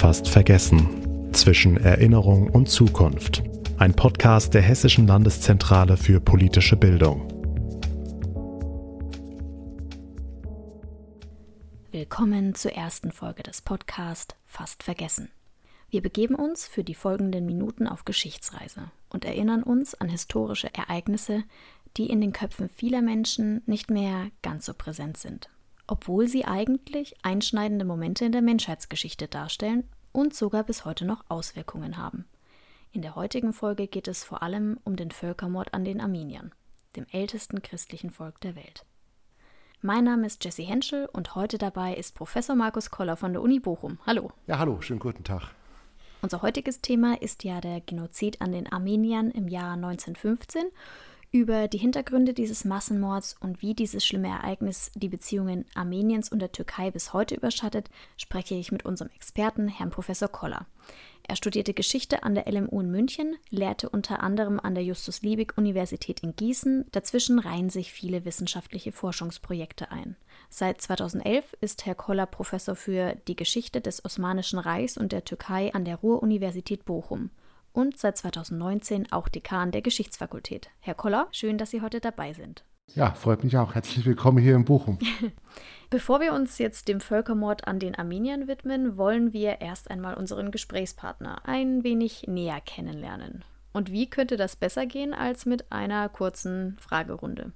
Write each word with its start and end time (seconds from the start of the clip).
Fast 0.00 0.28
vergessen. 0.28 1.30
Zwischen 1.34 1.76
Erinnerung 1.76 2.48
und 2.48 2.70
Zukunft. 2.70 3.42
Ein 3.76 3.94
Podcast 3.94 4.54
der 4.54 4.62
Hessischen 4.62 5.06
Landeszentrale 5.06 5.98
für 5.98 6.20
politische 6.20 6.74
Bildung. 6.74 7.28
Willkommen 11.90 12.54
zur 12.54 12.72
ersten 12.72 13.12
Folge 13.12 13.42
des 13.42 13.60
Podcasts 13.60 14.34
Fast 14.46 14.82
vergessen. 14.84 15.30
Wir 15.90 16.00
begeben 16.00 16.34
uns 16.34 16.66
für 16.66 16.82
die 16.82 16.94
folgenden 16.94 17.44
Minuten 17.44 17.86
auf 17.86 18.06
Geschichtsreise 18.06 18.90
und 19.10 19.26
erinnern 19.26 19.62
uns 19.62 19.94
an 19.94 20.08
historische 20.08 20.72
Ereignisse, 20.74 21.44
die 21.98 22.06
in 22.06 22.22
den 22.22 22.32
Köpfen 22.32 22.70
vieler 22.70 23.02
Menschen 23.02 23.60
nicht 23.66 23.90
mehr 23.90 24.30
ganz 24.40 24.64
so 24.64 24.72
präsent 24.72 25.18
sind 25.18 25.50
obwohl 25.90 26.28
sie 26.28 26.44
eigentlich 26.44 27.16
einschneidende 27.22 27.84
Momente 27.84 28.24
in 28.24 28.32
der 28.32 28.42
Menschheitsgeschichte 28.42 29.26
darstellen 29.26 29.84
und 30.12 30.34
sogar 30.34 30.62
bis 30.62 30.84
heute 30.84 31.04
noch 31.04 31.24
Auswirkungen 31.28 31.96
haben. 31.96 32.26
In 32.92 33.02
der 33.02 33.16
heutigen 33.16 33.52
Folge 33.52 33.88
geht 33.88 34.08
es 34.08 34.24
vor 34.24 34.42
allem 34.42 34.78
um 34.84 34.96
den 34.96 35.10
Völkermord 35.10 35.74
an 35.74 35.84
den 35.84 36.00
Armeniern, 36.00 36.52
dem 36.96 37.06
ältesten 37.10 37.62
christlichen 37.62 38.10
Volk 38.10 38.40
der 38.40 38.54
Welt. 38.54 38.84
Mein 39.82 40.04
Name 40.04 40.26
ist 40.26 40.44
Jesse 40.44 40.62
Henschel 40.62 41.06
und 41.12 41.34
heute 41.34 41.58
dabei 41.58 41.94
ist 41.94 42.14
Professor 42.14 42.54
Markus 42.54 42.90
Koller 42.90 43.16
von 43.16 43.32
der 43.32 43.42
Uni 43.42 43.58
Bochum. 43.58 43.98
Hallo. 44.06 44.30
Ja, 44.46 44.58
hallo, 44.58 44.80
schönen 44.80 45.00
guten 45.00 45.24
Tag. 45.24 45.50
Unser 46.22 46.42
heutiges 46.42 46.82
Thema 46.82 47.20
ist 47.20 47.44
ja 47.44 47.60
der 47.60 47.80
Genozid 47.80 48.42
an 48.42 48.52
den 48.52 48.70
Armeniern 48.70 49.30
im 49.30 49.48
Jahr 49.48 49.72
1915 49.72 50.64
über 51.32 51.68
die 51.68 51.78
Hintergründe 51.78 52.34
dieses 52.34 52.64
Massenmords 52.64 53.36
und 53.38 53.62
wie 53.62 53.74
dieses 53.74 54.04
schlimme 54.04 54.28
Ereignis 54.28 54.90
die 54.96 55.08
Beziehungen 55.08 55.64
Armeniens 55.74 56.28
und 56.28 56.40
der 56.40 56.50
Türkei 56.50 56.90
bis 56.90 57.12
heute 57.12 57.36
überschattet, 57.36 57.88
spreche 58.16 58.56
ich 58.56 58.72
mit 58.72 58.84
unserem 58.84 59.12
Experten, 59.14 59.68
Herrn 59.68 59.90
Professor 59.90 60.28
Koller. 60.28 60.66
Er 61.22 61.36
studierte 61.36 61.72
Geschichte 61.72 62.24
an 62.24 62.34
der 62.34 62.50
LMU 62.50 62.80
in 62.80 62.90
München, 62.90 63.36
lehrte 63.50 63.88
unter 63.88 64.20
anderem 64.24 64.58
an 64.58 64.74
der 64.74 64.82
Justus-Liebig-Universität 64.82 66.24
in 66.24 66.34
Gießen. 66.34 66.86
Dazwischen 66.90 67.38
reihen 67.38 67.70
sich 67.70 67.92
viele 67.92 68.24
wissenschaftliche 68.24 68.90
Forschungsprojekte 68.90 69.92
ein. 69.92 70.16
Seit 70.48 70.80
2011 70.80 71.56
ist 71.60 71.86
Herr 71.86 71.94
Koller 71.94 72.26
Professor 72.26 72.74
für 72.74 73.14
die 73.28 73.36
Geschichte 73.36 73.80
des 73.80 74.04
Osmanischen 74.04 74.58
Reichs 74.58 74.96
und 74.96 75.12
der 75.12 75.24
Türkei 75.24 75.72
an 75.72 75.84
der 75.84 75.96
Ruhr-Universität 75.96 76.84
Bochum 76.84 77.30
und 77.72 77.98
seit 77.98 78.16
2019 78.16 79.12
auch 79.12 79.28
Dekan 79.28 79.70
der 79.70 79.82
Geschichtsfakultät. 79.82 80.70
Herr 80.80 80.94
Koller, 80.94 81.28
schön, 81.30 81.58
dass 81.58 81.70
Sie 81.70 81.82
heute 81.82 82.00
dabei 82.00 82.32
sind. 82.32 82.64
Ja, 82.94 83.12
freut 83.14 83.44
mich 83.44 83.56
auch. 83.56 83.74
Herzlich 83.74 84.04
willkommen 84.04 84.38
hier 84.38 84.56
in 84.56 84.64
Bochum. 84.64 84.98
Bevor 85.90 86.20
wir 86.20 86.32
uns 86.32 86.58
jetzt 86.58 86.88
dem 86.88 87.00
Völkermord 87.00 87.66
an 87.68 87.78
den 87.78 87.94
Armeniern 87.94 88.48
widmen, 88.48 88.96
wollen 88.96 89.32
wir 89.32 89.60
erst 89.60 89.90
einmal 89.90 90.14
unseren 90.14 90.50
Gesprächspartner 90.50 91.42
ein 91.44 91.84
wenig 91.84 92.24
näher 92.26 92.60
kennenlernen. 92.60 93.44
Und 93.72 93.92
wie 93.92 94.10
könnte 94.10 94.36
das 94.36 94.56
besser 94.56 94.86
gehen 94.86 95.14
als 95.14 95.46
mit 95.46 95.70
einer 95.70 96.08
kurzen 96.08 96.76
Fragerunde? 96.80 97.52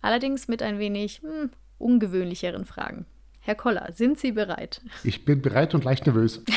Allerdings 0.00 0.46
mit 0.46 0.62
ein 0.62 0.78
wenig 0.78 1.22
hm, 1.22 1.50
ungewöhnlicheren 1.78 2.64
Fragen. 2.64 3.06
Herr 3.48 3.54
Koller, 3.54 3.92
sind 3.94 4.18
Sie 4.18 4.32
bereit? 4.32 4.82
Ich 5.04 5.24
bin 5.24 5.40
bereit 5.40 5.74
und 5.74 5.82
leicht 5.82 6.04
nervös. 6.04 6.44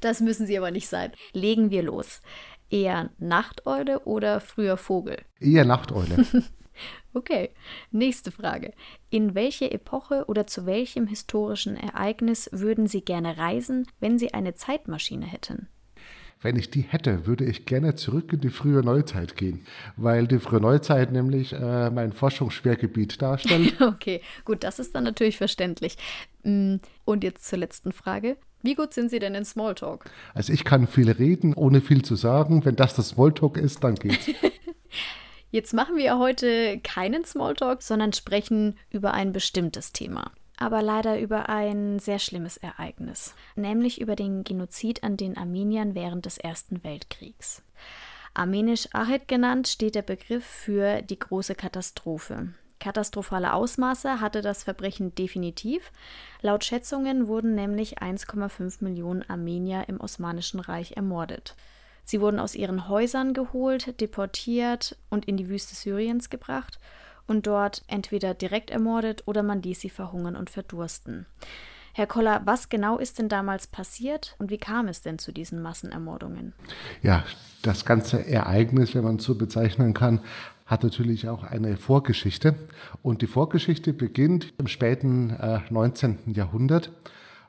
Das 0.00 0.20
müssen 0.20 0.46
Sie 0.46 0.56
aber 0.56 0.70
nicht 0.70 0.88
sein. 0.88 1.12
Legen 1.34 1.70
wir 1.70 1.82
los. 1.82 2.22
Eher 2.70 3.10
Nachteule 3.18 4.00
oder 4.06 4.40
früher 4.40 4.78
Vogel? 4.78 5.18
Eher 5.40 5.66
Nachteule. 5.66 6.24
okay, 7.12 7.50
nächste 7.90 8.30
Frage. 8.30 8.72
In 9.10 9.34
welche 9.34 9.70
Epoche 9.72 10.24
oder 10.26 10.46
zu 10.46 10.64
welchem 10.64 11.06
historischen 11.06 11.76
Ereignis 11.76 12.48
würden 12.50 12.86
Sie 12.86 13.04
gerne 13.04 13.36
reisen, 13.36 13.86
wenn 13.98 14.18
Sie 14.18 14.32
eine 14.32 14.54
Zeitmaschine 14.54 15.26
hätten? 15.26 15.68
Wenn 16.42 16.56
ich 16.56 16.70
die 16.70 16.80
hätte, 16.80 17.26
würde 17.26 17.44
ich 17.44 17.66
gerne 17.66 17.96
zurück 17.96 18.32
in 18.32 18.40
die 18.40 18.48
frühe 18.48 18.82
Neuzeit 18.82 19.36
gehen, 19.36 19.66
weil 19.96 20.26
die 20.26 20.38
frühe 20.38 20.60
Neuzeit 20.60 21.12
nämlich 21.12 21.52
äh, 21.52 21.90
mein 21.90 22.12
Forschungsschwergebiet 22.12 23.20
darstellt. 23.20 23.78
okay, 23.80 24.22
gut, 24.46 24.64
das 24.64 24.78
ist 24.78 24.94
dann 24.94 25.04
natürlich 25.04 25.36
verständlich. 25.36 25.98
Mm, 26.42 26.76
und 27.04 27.24
jetzt 27.24 27.46
zur 27.46 27.58
letzten 27.58 27.92
Frage. 27.92 28.38
Wie 28.62 28.74
gut 28.74 28.94
sind 28.94 29.10
Sie 29.10 29.18
denn 29.18 29.34
in 29.34 29.44
Smalltalk? 29.44 30.04
Also 30.32 30.52
ich 30.52 30.64
kann 30.64 30.86
viel 30.86 31.10
reden, 31.10 31.52
ohne 31.52 31.82
viel 31.82 32.02
zu 32.02 32.16
sagen. 32.16 32.64
Wenn 32.64 32.76
das 32.76 32.94
das 32.94 33.10
Smalltalk 33.10 33.58
ist, 33.58 33.84
dann 33.84 33.94
geht's. 33.96 34.30
Jetzt 35.50 35.74
machen 35.74 35.96
wir 35.96 36.18
heute 36.18 36.78
keinen 36.80 37.24
Smalltalk, 37.24 37.82
sondern 37.82 38.12
sprechen 38.12 38.78
über 38.90 39.12
ein 39.12 39.32
bestimmtes 39.32 39.92
Thema. 39.92 40.30
Aber 40.60 40.82
leider 40.82 41.18
über 41.18 41.48
ein 41.48 41.98
sehr 42.00 42.18
schlimmes 42.18 42.58
Ereignis, 42.58 43.34
nämlich 43.56 43.98
über 43.98 44.14
den 44.14 44.44
Genozid 44.44 45.02
an 45.02 45.16
den 45.16 45.38
Armeniern 45.38 45.94
während 45.94 46.26
des 46.26 46.36
Ersten 46.36 46.84
Weltkriegs. 46.84 47.62
Armenisch 48.34 48.86
Ahed 48.92 49.26
genannt 49.26 49.68
steht 49.68 49.94
der 49.94 50.02
Begriff 50.02 50.44
für 50.44 51.00
die 51.00 51.18
große 51.18 51.54
Katastrophe. 51.54 52.50
Katastrophale 52.78 53.54
Ausmaße 53.54 54.20
hatte 54.20 54.42
das 54.42 54.62
Verbrechen 54.62 55.14
definitiv. 55.14 55.92
Laut 56.42 56.62
Schätzungen 56.62 57.26
wurden 57.26 57.54
nämlich 57.54 58.02
1,5 58.02 58.84
Millionen 58.84 59.22
Armenier 59.28 59.88
im 59.88 59.98
Osmanischen 59.98 60.60
Reich 60.60 60.92
ermordet. 60.92 61.56
Sie 62.04 62.20
wurden 62.20 62.38
aus 62.38 62.54
ihren 62.54 62.86
Häusern 62.86 63.32
geholt, 63.32 63.98
deportiert 64.00 64.96
und 65.08 65.24
in 65.24 65.38
die 65.38 65.48
Wüste 65.48 65.74
Syriens 65.74 66.28
gebracht 66.28 66.78
und 67.30 67.46
dort 67.46 67.84
entweder 67.86 68.34
direkt 68.34 68.70
ermordet 68.70 69.22
oder 69.26 69.44
man 69.44 69.62
ließ 69.62 69.80
sie 69.80 69.88
verhungern 69.88 70.34
und 70.34 70.50
verdursten. 70.50 71.26
Herr 71.92 72.08
Koller, 72.08 72.42
was 72.44 72.68
genau 72.68 72.98
ist 72.98 73.20
denn 73.20 73.28
damals 73.28 73.68
passiert 73.68 74.34
und 74.40 74.50
wie 74.50 74.58
kam 74.58 74.88
es 74.88 75.00
denn 75.02 75.20
zu 75.20 75.30
diesen 75.30 75.62
Massenermordungen? 75.62 76.54
Ja, 77.02 77.24
das 77.62 77.84
ganze 77.84 78.26
Ereignis, 78.26 78.96
wenn 78.96 79.04
man 79.04 79.16
es 79.16 79.24
so 79.24 79.36
bezeichnen 79.36 79.94
kann, 79.94 80.20
hat 80.66 80.82
natürlich 80.82 81.28
auch 81.28 81.44
eine 81.44 81.76
Vorgeschichte. 81.76 82.56
Und 83.02 83.22
die 83.22 83.28
Vorgeschichte 83.28 83.92
beginnt 83.92 84.52
im 84.58 84.66
späten 84.66 85.30
äh, 85.30 85.60
19. 85.70 86.32
Jahrhundert 86.34 86.90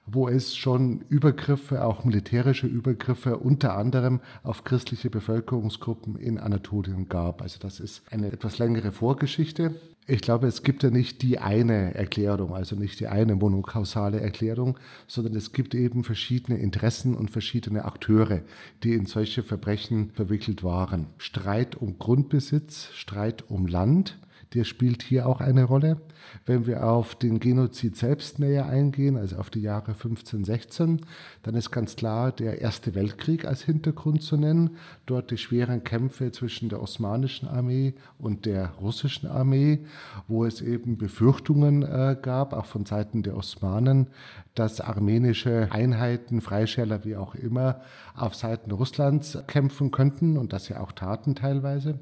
wo 0.05 0.27
es 0.27 0.55
schon 0.55 1.01
Übergriffe, 1.09 1.85
auch 1.85 2.03
militärische 2.03 2.67
Übergriffe, 2.67 3.37
unter 3.37 3.77
anderem 3.77 4.19
auf 4.43 4.63
christliche 4.63 5.09
Bevölkerungsgruppen 5.09 6.15
in 6.15 6.37
Anatolien 6.37 7.07
gab. 7.07 7.41
Also 7.41 7.59
das 7.59 7.79
ist 7.79 8.01
eine 8.11 8.31
etwas 8.31 8.57
längere 8.57 8.91
Vorgeschichte. 8.91 9.75
Ich 10.07 10.21
glaube, 10.21 10.47
es 10.47 10.63
gibt 10.63 10.81
ja 10.81 10.89
nicht 10.89 11.21
die 11.21 11.37
eine 11.37 11.93
Erklärung, 11.93 12.55
also 12.55 12.75
nicht 12.75 12.99
die 12.99 13.07
eine 13.07 13.35
monokausale 13.35 14.19
Erklärung, 14.19 14.79
sondern 15.07 15.35
es 15.35 15.53
gibt 15.53 15.75
eben 15.75 16.03
verschiedene 16.03 16.57
Interessen 16.57 17.15
und 17.15 17.29
verschiedene 17.29 17.85
Akteure, 17.85 18.41
die 18.83 18.93
in 18.93 19.05
solche 19.05 19.43
Verbrechen 19.43 20.09
verwickelt 20.09 20.63
waren. 20.63 21.05
Streit 21.17 21.75
um 21.75 21.99
Grundbesitz, 21.99 22.89
Streit 22.93 23.49
um 23.49 23.67
Land, 23.67 24.17
der 24.53 24.65
spielt 24.65 25.01
hier 25.01 25.27
auch 25.27 25.39
eine 25.39 25.63
Rolle. 25.63 25.97
Wenn 26.45 26.67
wir 26.67 26.85
auf 26.85 27.15
den 27.15 27.39
Genozid 27.39 27.95
selbst 27.95 28.39
näher 28.39 28.65
eingehen, 28.65 29.17
also 29.17 29.37
auf 29.37 29.49
die 29.49 29.61
Jahre 29.61 29.93
15, 29.93 30.43
16, 30.43 31.01
dann 31.43 31.55
ist 31.55 31.71
ganz 31.71 31.95
klar 31.95 32.31
der 32.31 32.61
Erste 32.61 32.93
Weltkrieg 32.93 33.45
als 33.45 33.63
Hintergrund 33.63 34.21
zu 34.21 34.37
nennen. 34.37 34.71
Dort 35.05 35.31
die 35.31 35.37
schweren 35.37 35.83
Kämpfe 35.83 36.31
zwischen 36.31 36.69
der 36.69 36.81
osmanischen 36.81 37.47
Armee 37.47 37.93
und 38.17 38.45
der 38.45 38.71
russischen 38.81 39.27
Armee, 39.27 39.79
wo 40.27 40.45
es 40.45 40.61
eben 40.61 40.97
Befürchtungen 40.97 41.83
äh, 41.83 42.17
gab, 42.21 42.53
auch 42.53 42.65
von 42.65 42.85
Seiten 42.85 43.23
der 43.23 43.37
Osmanen, 43.37 44.07
dass 44.53 44.81
armenische 44.81 45.69
Einheiten, 45.71 46.41
Freischärler 46.41 47.05
wie 47.05 47.15
auch 47.15 47.35
immer, 47.35 47.81
auf 48.15 48.35
Seiten 48.35 48.71
Russlands 48.71 49.37
kämpfen 49.47 49.91
könnten 49.91 50.37
und 50.37 50.51
das 50.51 50.67
ja 50.67 50.81
auch 50.81 50.91
taten 50.91 51.35
teilweise. 51.35 51.99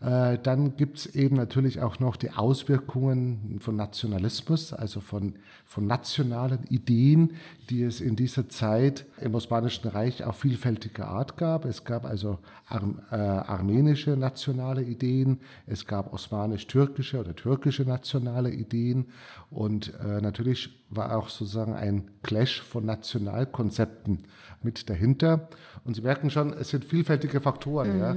Äh, 0.00 0.38
dann 0.42 0.76
gibt 0.76 0.98
es 0.98 1.06
eben 1.06 1.36
natürlich 1.36 1.80
auch 1.80 1.98
noch 1.98 2.16
die 2.16 2.30
Auswirkungen 2.30 3.58
von 3.60 3.74
Nationalismus, 3.74 4.72
also 4.72 5.00
von, 5.00 5.34
von 5.64 5.86
nationalen 5.86 6.64
Ideen, 6.64 7.34
die 7.68 7.82
es 7.82 8.00
in 8.00 8.14
dieser 8.14 8.48
Zeit 8.48 9.06
im 9.20 9.34
Osmanischen 9.34 9.88
Reich 9.88 10.22
auf 10.24 10.36
vielfältige 10.36 11.06
Art 11.06 11.36
gab. 11.36 11.64
Es 11.64 11.84
gab 11.84 12.04
also 12.04 12.38
äh, 12.70 13.14
armenische 13.16 14.16
nationale 14.16 14.82
Ideen, 14.82 15.40
es 15.66 15.86
gab 15.86 16.12
osmanisch-türkische 16.12 17.18
oder 17.18 17.34
türkische 17.34 17.82
nationale 17.82 18.50
Ideen 18.50 19.06
und 19.50 19.94
äh, 20.00 20.20
natürlich 20.20 20.84
war 20.90 21.16
auch 21.16 21.28
sozusagen 21.28 21.74
ein 21.74 22.10
Clash 22.22 22.62
von 22.62 22.84
Nationalkonzepten 22.86 24.24
mit 24.62 24.88
dahinter. 24.88 25.48
Und 25.84 25.94
Sie 25.94 26.02
merken 26.02 26.30
schon, 26.30 26.52
es 26.52 26.70
sind 26.70 26.84
vielfältige 26.84 27.40
Faktoren. 27.40 27.94
Mhm. 27.94 28.00
Ja. 28.00 28.16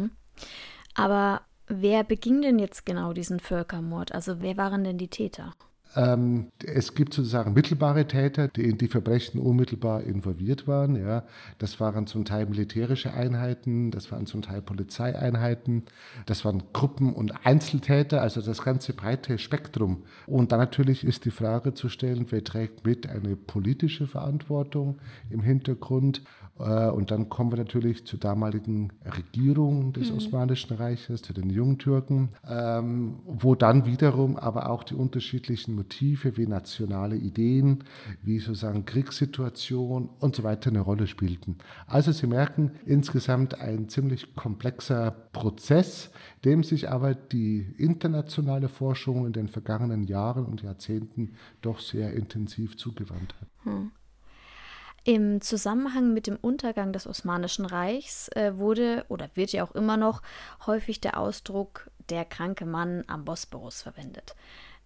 Aber 0.95 1.41
Wer 1.67 2.03
beging 2.03 2.41
denn 2.41 2.59
jetzt 2.59 2.85
genau 2.85 3.13
diesen 3.13 3.39
Völkermord? 3.39 4.11
Also 4.13 4.41
wer 4.41 4.57
waren 4.57 4.83
denn 4.83 4.97
die 4.97 5.09
Täter? 5.09 5.53
Ähm, 5.95 6.47
es 6.65 6.93
gibt 6.93 7.13
sozusagen 7.13 7.53
mittelbare 7.53 8.07
Täter, 8.07 8.47
die 8.47 8.63
in 8.63 8.77
die 8.77 8.87
Verbrechen 8.87 9.39
unmittelbar 9.39 10.03
involviert 10.03 10.67
waren. 10.67 10.95
Ja. 10.95 11.23
Das 11.57 11.79
waren 11.79 12.07
zum 12.07 12.25
Teil 12.25 12.45
militärische 12.45 13.13
Einheiten, 13.13 13.91
das 13.91 14.11
waren 14.11 14.25
zum 14.25 14.41
Teil 14.41 14.61
Polizeieinheiten, 14.61 15.83
das 16.25 16.45
waren 16.45 16.63
Gruppen 16.73 17.13
und 17.13 17.45
Einzeltäter, 17.45 18.21
also 18.21 18.41
das 18.41 18.61
ganze 18.61 18.93
breite 18.93 19.37
Spektrum. 19.37 20.03
Und 20.27 20.51
dann 20.51 20.59
natürlich 20.59 21.03
ist 21.03 21.25
die 21.25 21.31
Frage 21.31 21.73
zu 21.73 21.89
stellen, 21.89 22.27
wer 22.29 22.43
trägt 22.43 22.85
mit 22.85 23.09
eine 23.09 23.35
politische 23.35 24.07
Verantwortung 24.07 24.99
im 25.29 25.41
Hintergrund 25.41 26.21
äh, 26.61 26.89
und 26.89 27.11
dann 27.11 27.29
kommen 27.29 27.51
wir 27.51 27.57
natürlich 27.57 28.05
zur 28.05 28.19
damaligen 28.19 28.91
Regierung 29.05 29.93
des 29.93 30.11
mhm. 30.11 30.17
Osmanischen 30.17 30.75
Reiches, 30.75 31.21
zu 31.21 31.33
den 31.33 31.49
Jungtürken, 31.49 32.29
ähm, 32.47 33.19
wo 33.25 33.55
dann 33.55 33.85
wiederum 33.85 34.37
aber 34.37 34.69
auch 34.69 34.83
die 34.83 34.95
unterschiedlichen 34.95 35.75
Motive 35.81 36.37
wie 36.37 36.45
nationale 36.45 37.15
Ideen, 37.15 37.83
wie 38.21 38.39
sozusagen 38.39 38.85
Kriegssituation 38.85 40.09
und 40.19 40.35
so 40.35 40.43
weiter 40.43 40.69
eine 40.69 40.81
Rolle 40.81 41.07
spielten. 41.07 41.57
Also 41.87 42.11
Sie 42.11 42.27
merken 42.27 42.71
insgesamt 42.85 43.59
ein 43.59 43.89
ziemlich 43.89 44.35
komplexer 44.35 45.11
Prozess, 45.33 46.11
dem 46.45 46.63
sich 46.63 46.89
aber 46.89 47.15
die 47.15 47.73
internationale 47.77 48.69
Forschung 48.69 49.25
in 49.25 49.33
den 49.33 49.47
vergangenen 49.47 50.03
Jahren 50.03 50.45
und 50.45 50.61
Jahrzehnten 50.61 51.33
doch 51.61 51.79
sehr 51.79 52.13
intensiv 52.13 52.77
zugewandt 52.77 53.33
hat. 53.41 53.47
Hm. 53.63 53.91
Im 55.03 55.41
Zusammenhang 55.41 56.13
mit 56.13 56.27
dem 56.27 56.35
Untergang 56.35 56.93
des 56.93 57.07
Osmanischen 57.07 57.65
Reichs 57.65 58.29
äh, 58.35 58.55
wurde 58.57 59.03
oder 59.09 59.31
wird 59.33 59.51
ja 59.51 59.63
auch 59.63 59.71
immer 59.71 59.97
noch 59.97 60.21
häufig 60.67 61.01
der 61.01 61.17
Ausdruck 61.17 61.89
der 62.11 62.23
kranke 62.23 62.67
Mann 62.67 63.03
am 63.07 63.25
Bosporus 63.25 63.81
verwendet. 63.81 64.35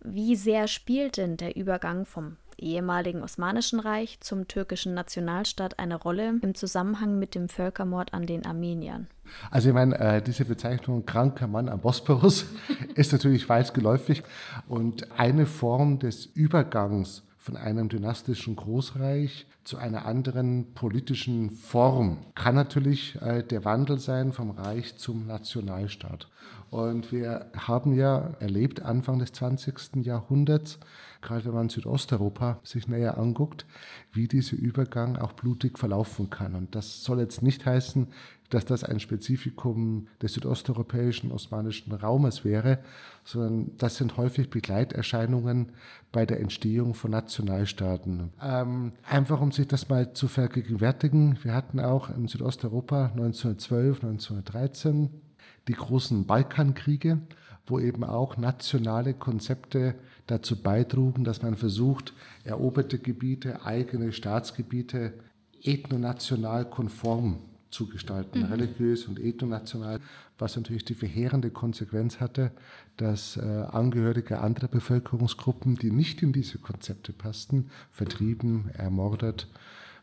Wie 0.08 0.36
sehr 0.36 0.68
spielt 0.68 1.18
denn 1.18 1.38
der 1.38 1.56
Übergang 1.56 2.06
vom 2.06 2.38
ehemaligen 2.58 3.24
Osmanischen 3.24 3.80
Reich 3.80 4.20
zum 4.22 4.48
türkischen 4.48 4.94
Nationalstaat 4.94 5.80
eine 5.80 5.96
Rolle 5.96 6.40
im 6.42 6.56
Zusammenhang 6.56 7.20
mit 7.20 7.36
dem 7.36 7.50
Völkermord 7.50 8.14
an 8.14 8.26
den 8.26 8.46
Armeniern? 8.46 9.08
Also 9.52 9.70
ich 9.70 9.74
meine, 9.76 10.00
äh, 10.00 10.22
diese 10.22 10.46
Bezeichnung 10.46 11.06
kranker 11.06 11.48
Mann 11.48 11.70
am 11.70 11.82
Bosporus 11.82 12.46
ist 12.96 13.12
natürlich 13.12 13.50
weit 13.50 13.74
geläufig 13.74 14.24
und 14.68 15.12
eine 15.20 15.46
Form 15.46 16.00
des 16.00 16.26
Übergangs 16.26 17.24
von 17.46 17.58
einem 17.58 17.90
dynastischen 17.90 18.56
Großreich 18.56 19.46
zu 19.64 19.78
einer 19.78 20.08
anderen 20.08 20.74
politischen 20.74 21.52
Form 21.52 22.18
kann 22.34 22.56
natürlich 22.56 23.22
äh, 23.22 23.44
der 23.44 23.64
Wandel 23.64 24.00
sein 24.00 24.34
vom 24.34 24.50
Reich 24.50 24.98
zum 24.98 25.28
Nationalstaat. 25.28 26.28
Und 26.72 27.12
wir 27.12 27.52
haben 27.56 27.94
ja 27.94 28.32
erlebt, 28.40 28.82
Anfang 28.82 29.20
des 29.20 29.32
20. 29.34 30.04
Jahrhunderts, 30.04 30.80
gerade 31.22 31.46
wenn 31.46 31.54
man 31.54 31.70
Südosteuropa 31.70 32.60
sich 32.64 32.88
näher 32.88 33.20
anguckt, 33.20 33.68
wie 34.12 34.28
dieser 34.28 34.58
Übergang 34.58 35.16
auch 35.16 35.34
blutig 35.34 35.78
verlaufen 35.78 36.32
kann. 36.32 36.56
Und 36.56 36.74
das 36.74 37.04
soll 37.04 37.20
jetzt 37.20 37.44
nicht 37.44 37.64
heißen, 37.64 38.08
dass 38.50 38.66
das 38.66 38.84
ein 38.84 39.00
Spezifikum 39.00 40.08
des 40.22 40.34
südosteuropäischen 40.34 41.32
osmanischen 41.32 41.92
Raumes 41.92 42.46
wäre, 42.46 42.80
sondern 43.24 43.72
das 43.78 43.98
sind 43.98 44.18
häufig 44.18 44.50
Begleiterscheinungen 44.50 45.72
bei 46.12 46.26
der 46.26 46.40
Entstehung 46.40 46.94
von 46.94 47.12
Nationalstaaten. 47.12 48.32
Ähm, 48.42 48.94
einfach 49.08 49.42
um 49.42 49.52
sich 49.52 49.68
das 49.68 49.90
mal 49.90 50.14
zu 50.14 50.28
vergegenwärtigen, 50.28 51.38
wir 51.44 51.54
hatten 51.54 51.80
auch 51.80 52.10
in 52.10 52.28
Südosteuropa 52.28 53.08
1912, 53.08 54.04
1913 54.04 55.10
die 55.68 55.74
großen 55.74 56.26
Balkankriege, 56.26 57.20
wo 57.68 57.80
eben 57.80 58.04
auch 58.04 58.38
nationale 58.38 59.16
Konzepte 59.16 59.96
dazu 60.28 60.62
beitrugen, 60.62 61.24
dass 61.24 61.42
man 61.42 61.56
versucht, 61.56 62.14
eroberte 62.44 63.00
Gebiete, 63.00 63.66
eigene 63.66 64.12
Staatsgebiete 64.12 65.14
ethnonational 65.64 66.70
konform 66.70 67.40
zu 67.76 67.88
gestalten, 67.88 68.40
mhm. 68.40 68.46
religiös 68.46 69.06
und 69.06 69.20
ethnonational, 69.20 70.00
was 70.38 70.56
natürlich 70.56 70.86
die 70.86 70.94
verheerende 70.94 71.52
Konsequenz 71.52 72.22
hatte, 72.22 72.52
dass 72.96 73.36
äh, 73.36 73.42
Angehörige 73.42 74.40
anderer 74.40 74.70
Bevölkerungsgruppen, 74.70 75.76
die 75.76 75.92
nicht 75.92 76.24
in 76.24 76.32
diese 76.32 76.58
Konzepte 76.58 77.12
passten, 77.12 77.70
vertrieben, 77.92 78.70
ermordet 78.74 79.48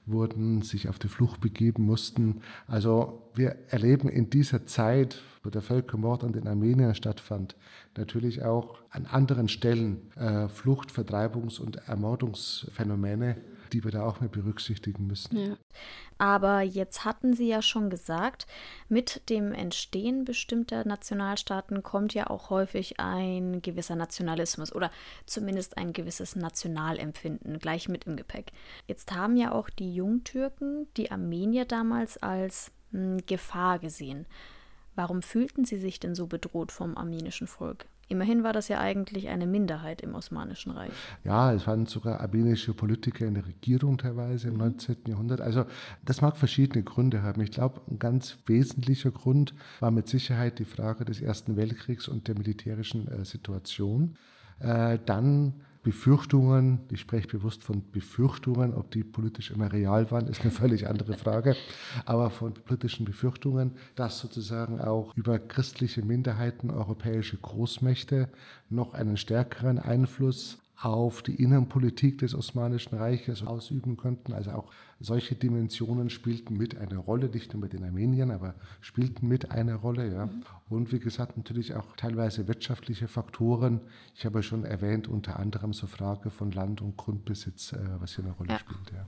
wurden, 0.04 0.62
sich 0.62 0.88
auf 0.88 0.98
die 0.98 1.08
Flucht 1.08 1.40
begeben 1.40 1.84
mussten. 1.84 2.42
Also 2.66 3.30
wir 3.34 3.56
erleben 3.68 4.08
in 4.08 4.28
dieser 4.28 4.66
Zeit, 4.66 5.22
wo 5.42 5.48
der 5.48 5.62
Völkermord 5.62 6.24
an 6.24 6.32
den 6.32 6.46
Armeniern 6.46 6.94
stattfand, 6.94 7.56
natürlich 7.96 8.42
auch 8.42 8.80
an 8.90 9.06
anderen 9.06 9.48
Stellen 9.48 10.12
äh, 10.16 10.48
Flucht-, 10.48 10.92
Vertreibungs- 10.92 11.58
und 11.58 11.76
Ermordungsphänomene, 11.88 13.36
die 13.72 13.84
wir 13.84 13.90
da 13.90 14.04
auch 14.04 14.20
mit 14.20 14.32
berücksichtigen 14.32 15.06
müssen. 15.06 15.36
Ja. 15.36 15.56
Aber 16.18 16.60
jetzt 16.60 17.04
hatten 17.04 17.34
Sie 17.34 17.48
ja 17.48 17.62
schon 17.62 17.90
gesagt, 17.90 18.46
mit 18.88 19.28
dem 19.28 19.52
Entstehen 19.52 20.24
bestimmter 20.24 20.86
Nationalstaaten 20.86 21.82
kommt 21.82 22.14
ja 22.14 22.28
auch 22.28 22.50
häufig 22.50 23.00
ein 23.00 23.62
gewisser 23.62 23.96
Nationalismus 23.96 24.74
oder 24.74 24.90
zumindest 25.26 25.78
ein 25.78 25.92
gewisses 25.92 26.36
Nationalempfinden 26.36 27.58
gleich 27.58 27.88
mit 27.88 28.04
im 28.04 28.16
Gepäck. 28.16 28.52
Jetzt 28.86 29.12
haben 29.12 29.36
ja 29.36 29.52
auch 29.52 29.70
die 29.70 29.94
Jungtürken 29.94 30.86
die 30.96 31.10
Armenier 31.10 31.64
damals 31.64 32.18
als 32.22 32.70
mh, 32.92 33.00
hm, 33.00 33.26
Gefahr 33.26 33.78
gesehen. 33.78 34.26
Warum 34.94 35.22
fühlten 35.22 35.64
sie 35.64 35.78
sich 35.78 36.00
denn 36.00 36.14
so 36.14 36.26
bedroht 36.26 36.70
vom 36.70 36.96
armenischen 36.96 37.46
Volk? 37.46 37.86
Immerhin 38.12 38.44
war 38.44 38.52
das 38.52 38.68
ja 38.68 38.78
eigentlich 38.78 39.28
eine 39.30 39.46
Minderheit 39.46 40.02
im 40.02 40.14
Osmanischen 40.14 40.70
Reich. 40.72 40.92
Ja, 41.24 41.54
es 41.54 41.66
waren 41.66 41.86
sogar 41.86 42.20
armenische 42.20 42.74
Politiker 42.74 43.24
in 43.24 43.32
der 43.32 43.46
Regierung 43.46 43.96
teilweise 43.96 44.48
im 44.48 44.58
19. 44.58 44.96
Mhm. 44.96 45.10
Jahrhundert. 45.10 45.40
Also 45.40 45.64
das 46.04 46.20
mag 46.20 46.36
verschiedene 46.36 46.84
Gründe 46.84 47.22
haben. 47.22 47.40
Ich 47.40 47.52
glaube, 47.52 47.80
ein 47.90 47.98
ganz 47.98 48.36
wesentlicher 48.44 49.10
Grund 49.12 49.54
war 49.80 49.90
mit 49.90 50.08
Sicherheit 50.08 50.58
die 50.58 50.66
Frage 50.66 51.06
des 51.06 51.22
Ersten 51.22 51.56
Weltkriegs 51.56 52.06
und 52.06 52.28
der 52.28 52.36
militärischen 52.36 53.08
äh, 53.08 53.24
Situation. 53.24 54.18
Äh, 54.58 54.98
dann 55.06 55.54
Befürchtungen, 55.82 56.80
ich 56.90 57.00
spreche 57.00 57.26
bewusst 57.26 57.64
von 57.64 57.82
Befürchtungen, 57.90 58.72
ob 58.74 58.92
die 58.92 59.02
politisch 59.02 59.50
immer 59.50 59.72
real 59.72 60.10
waren, 60.12 60.28
ist 60.28 60.42
eine 60.42 60.52
völlig 60.52 60.86
andere 60.86 61.14
Frage, 61.14 61.56
aber 62.04 62.30
von 62.30 62.54
politischen 62.54 63.04
Befürchtungen, 63.04 63.72
dass 63.96 64.20
sozusagen 64.20 64.80
auch 64.80 65.16
über 65.16 65.40
christliche 65.40 66.02
Minderheiten 66.02 66.70
europäische 66.70 67.36
Großmächte 67.36 68.28
noch 68.70 68.94
einen 68.94 69.16
stärkeren 69.16 69.80
Einfluss 69.80 70.61
auf 70.82 71.22
die 71.22 71.36
Innenpolitik 71.36 72.18
des 72.18 72.34
Osmanischen 72.34 72.96
Reiches 72.96 73.46
ausüben 73.46 73.96
könnten. 73.96 74.32
Also 74.32 74.50
auch 74.50 74.72
solche 74.98 75.36
Dimensionen 75.36 76.10
spielten 76.10 76.56
mit 76.56 76.76
eine 76.76 76.98
Rolle, 76.98 77.28
nicht 77.28 77.52
nur 77.52 77.62
mit 77.62 77.72
den 77.72 77.84
Armeniern, 77.84 78.32
aber 78.32 78.54
spielten 78.80 79.28
mit 79.28 79.52
eine 79.52 79.76
Rolle. 79.76 80.12
Ja. 80.12 80.28
Und 80.68 80.92
wie 80.92 80.98
gesagt, 80.98 81.36
natürlich 81.36 81.74
auch 81.74 81.94
teilweise 81.96 82.48
wirtschaftliche 82.48 83.06
Faktoren. 83.06 83.80
Ich 84.16 84.26
habe 84.26 84.42
schon 84.42 84.64
erwähnt, 84.64 85.06
unter 85.06 85.38
anderem 85.38 85.72
so 85.72 85.86
Frage 85.86 86.30
von 86.30 86.50
Land- 86.50 86.82
und 86.82 86.96
Grundbesitz, 86.96 87.72
äh, 87.72 87.78
was 88.00 88.16
hier 88.16 88.24
eine 88.24 88.34
Rolle 88.34 88.50
ja. 88.50 88.58
spielt. 88.58 88.92
Ja. 88.92 89.06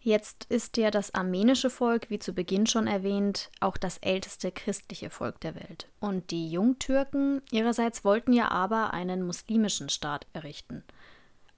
Jetzt 0.00 0.44
ist 0.44 0.76
ja 0.76 0.92
das 0.92 1.14
armenische 1.14 1.70
Volk, 1.70 2.10
wie 2.10 2.20
zu 2.20 2.32
Beginn 2.32 2.66
schon 2.66 2.86
erwähnt, 2.86 3.50
auch 3.58 3.76
das 3.76 3.98
älteste 3.98 4.52
christliche 4.52 5.10
Volk 5.10 5.40
der 5.40 5.56
Welt. 5.56 5.88
Und 5.98 6.30
die 6.30 6.48
Jungtürken 6.48 7.42
ihrerseits 7.50 8.04
wollten 8.04 8.32
ja 8.32 8.50
aber 8.50 8.94
einen 8.94 9.22
muslimischen 9.22 9.88
Staat 9.88 10.26
errichten. 10.32 10.84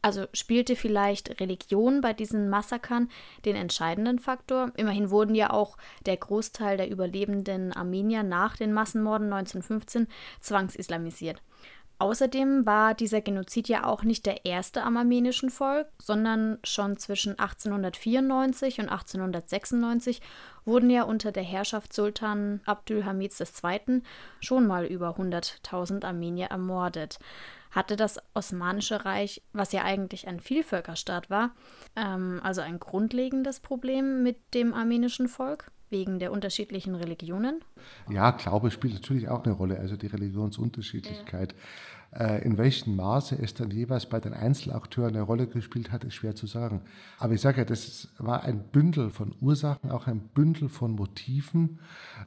Also 0.00 0.26
spielte 0.33 0.76
vielleicht 0.76 1.40
Religion 1.40 2.00
bei 2.00 2.12
diesen 2.12 2.49
Massakern 2.49 3.09
den 3.45 3.57
entscheidenden 3.57 4.21
Faktor? 4.21 4.71
Immerhin 4.76 5.11
wurden 5.11 5.35
ja 5.35 5.50
auch 5.50 5.76
der 6.07 6.17
Großteil 6.17 6.76
der 6.76 6.88
überlebenden 6.88 7.73
Armenier 7.73 8.23
nach 8.23 8.57
den 8.57 8.73
Massenmorden 8.73 9.33
1915 9.33 10.07
zwangsislamisiert. 10.40 11.43
Außerdem 12.00 12.64
war 12.64 12.95
dieser 12.95 13.21
Genozid 13.21 13.69
ja 13.69 13.85
auch 13.85 14.05
nicht 14.05 14.25
der 14.25 14.45
erste 14.45 14.85
am 14.85 14.97
armenischen 14.97 15.50
Volk, 15.50 15.88
sondern 16.00 16.59
schon 16.62 16.97
zwischen 16.97 17.37
1894 17.37 18.78
und 18.78 18.88
1896 18.88 20.23
wurden 20.64 20.90
ja 20.90 21.02
unter 21.02 21.33
der 21.33 21.43
Herrschaft 21.43 21.93
Sultan 21.93 22.61
Abdülhamids 22.67 23.40
II. 23.40 24.02
schon 24.38 24.69
mal 24.69 24.85
über 24.87 25.17
100.000 25.17 26.05
Armenier 26.05 26.47
ermordet 26.47 27.19
hatte 27.70 27.96
das 27.96 28.18
Osmanische 28.34 29.04
Reich, 29.04 29.42
was 29.52 29.72
ja 29.72 29.84
eigentlich 29.84 30.26
ein 30.28 30.40
Vielvölkerstaat 30.40 31.30
war, 31.30 31.52
ähm, 31.96 32.40
also 32.42 32.60
ein 32.60 32.78
grundlegendes 32.78 33.60
Problem 33.60 34.22
mit 34.22 34.37
dem 34.54 34.75
armenischen 34.75 35.28
Volk 35.28 35.70
wegen 35.90 36.18
der 36.18 36.32
unterschiedlichen 36.32 36.94
Religionen? 36.94 37.64
Ja, 38.10 38.30
Glaube 38.32 38.70
spielt 38.70 38.94
natürlich 38.94 39.28
auch 39.28 39.44
eine 39.44 39.54
Rolle, 39.54 39.78
also 39.78 39.96
die 39.96 40.06
Religionsunterschiedlichkeit. 40.06 41.52
Ja. 41.52 41.58
Äh, 42.10 42.42
in 42.42 42.56
welchem 42.56 42.96
Maße 42.96 43.38
es 43.40 43.52
dann 43.52 43.70
jeweils 43.70 44.06
bei 44.06 44.18
den 44.18 44.32
Einzelakteuren 44.32 45.14
eine 45.14 45.22
Rolle 45.22 45.46
gespielt 45.46 45.92
hat, 45.92 46.04
ist 46.04 46.14
schwer 46.14 46.34
zu 46.34 46.46
sagen. 46.46 46.80
Aber 47.18 47.34
ich 47.34 47.40
sage 47.42 47.58
ja, 47.58 47.64
das 47.66 48.08
war 48.18 48.44
ein 48.44 48.64
Bündel 48.72 49.10
von 49.10 49.34
Ursachen, 49.40 49.90
auch 49.90 50.06
ein 50.06 50.20
Bündel 50.20 50.70
von 50.70 50.92
Motiven. 50.92 51.80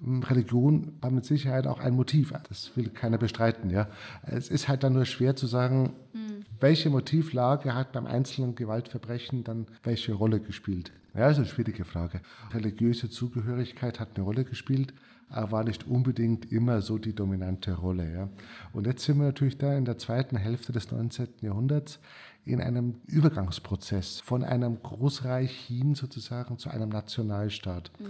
Ähm, 0.05 0.21
Religion 0.21 0.93
war 1.01 1.09
mit 1.09 1.25
Sicherheit 1.25 1.65
auch 1.65 1.79
ein 1.79 1.95
Motiv. 1.95 2.31
Das 2.47 2.71
will 2.75 2.89
keiner 2.89 3.17
bestreiten. 3.17 3.71
Ja. 3.71 3.87
Es 4.21 4.49
ist 4.49 4.67
halt 4.67 4.83
dann 4.83 4.93
nur 4.93 5.05
schwer 5.05 5.35
zu 5.35 5.47
sagen, 5.47 5.93
mhm. 6.13 6.45
welche 6.59 6.91
Motivlage 6.91 7.73
hat 7.73 7.91
beim 7.91 8.05
einzelnen 8.05 8.53
Gewaltverbrechen 8.53 9.43
dann 9.43 9.65
welche 9.81 10.13
Rolle 10.13 10.39
gespielt? 10.39 10.91
Ja, 11.13 11.29
ist 11.29 11.37
eine 11.37 11.45
schwierige 11.45 11.83
Frage. 11.83 12.21
Religiöse 12.53 13.09
Zugehörigkeit 13.09 13.99
hat 13.99 14.15
eine 14.15 14.23
Rolle 14.23 14.45
gespielt, 14.45 14.93
aber 15.29 15.51
war 15.51 15.63
nicht 15.63 15.87
unbedingt 15.87 16.51
immer 16.51 16.81
so 16.81 16.97
die 16.97 17.13
dominante 17.13 17.73
Rolle. 17.73 18.13
Ja. 18.13 18.29
Und 18.73 18.87
jetzt 18.87 19.03
sind 19.03 19.17
wir 19.17 19.25
natürlich 19.25 19.57
da 19.57 19.75
in 19.75 19.85
der 19.85 19.97
zweiten 19.97 20.37
Hälfte 20.37 20.71
des 20.71 20.91
19. 20.91 21.27
Jahrhunderts 21.41 21.99
in 22.43 22.59
einem 22.59 22.95
Übergangsprozess 23.05 24.19
von 24.19 24.43
einem 24.43 24.81
Großreich 24.81 25.51
hin 25.51 25.93
sozusagen 25.93 26.57
zu 26.57 26.71
einem 26.71 26.89
Nationalstaat. 26.89 27.91
Mhm. 27.99 28.05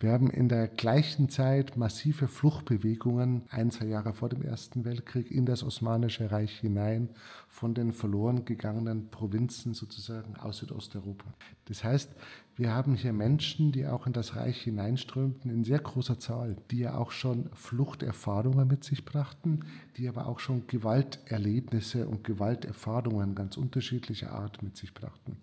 Wir 0.00 0.10
haben 0.10 0.28
in 0.28 0.48
der 0.48 0.66
gleichen 0.66 1.28
Zeit 1.28 1.76
massive 1.76 2.26
Fluchtbewegungen, 2.26 3.42
ein, 3.48 3.70
zwei 3.70 3.86
Jahre 3.86 4.12
vor 4.12 4.28
dem 4.28 4.42
Ersten 4.42 4.84
Weltkrieg, 4.84 5.30
in 5.30 5.46
das 5.46 5.62
Osmanische 5.62 6.30
Reich 6.32 6.58
hinein, 6.58 7.10
von 7.48 7.74
den 7.74 7.92
verloren 7.92 8.44
gegangenen 8.44 9.08
Provinzen 9.08 9.72
sozusagen 9.72 10.36
aus 10.36 10.58
Südosteuropa. 10.58 11.32
Das 11.66 11.84
heißt, 11.84 12.10
wir 12.56 12.72
haben 12.72 12.94
hier 12.94 13.12
Menschen, 13.12 13.70
die 13.70 13.86
auch 13.86 14.06
in 14.06 14.14
das 14.14 14.34
Reich 14.34 14.62
hineinströmten, 14.62 15.50
in 15.50 15.64
sehr 15.64 15.78
großer 15.78 16.18
Zahl, 16.18 16.56
die 16.70 16.78
ja 16.78 16.96
auch 16.96 17.10
schon 17.10 17.50
Fluchterfahrungen 17.52 18.66
mit 18.66 18.82
sich 18.82 19.04
brachten, 19.04 19.60
die 19.98 20.08
aber 20.08 20.26
auch 20.26 20.38
schon 20.38 20.66
Gewalterlebnisse 20.66 22.08
und 22.08 22.24
Gewalterfahrungen 22.24 23.34
ganz 23.34 23.58
unterschiedlicher 23.58 24.32
Art 24.32 24.62
mit 24.62 24.76
sich 24.76 24.94
brachten. 24.94 25.36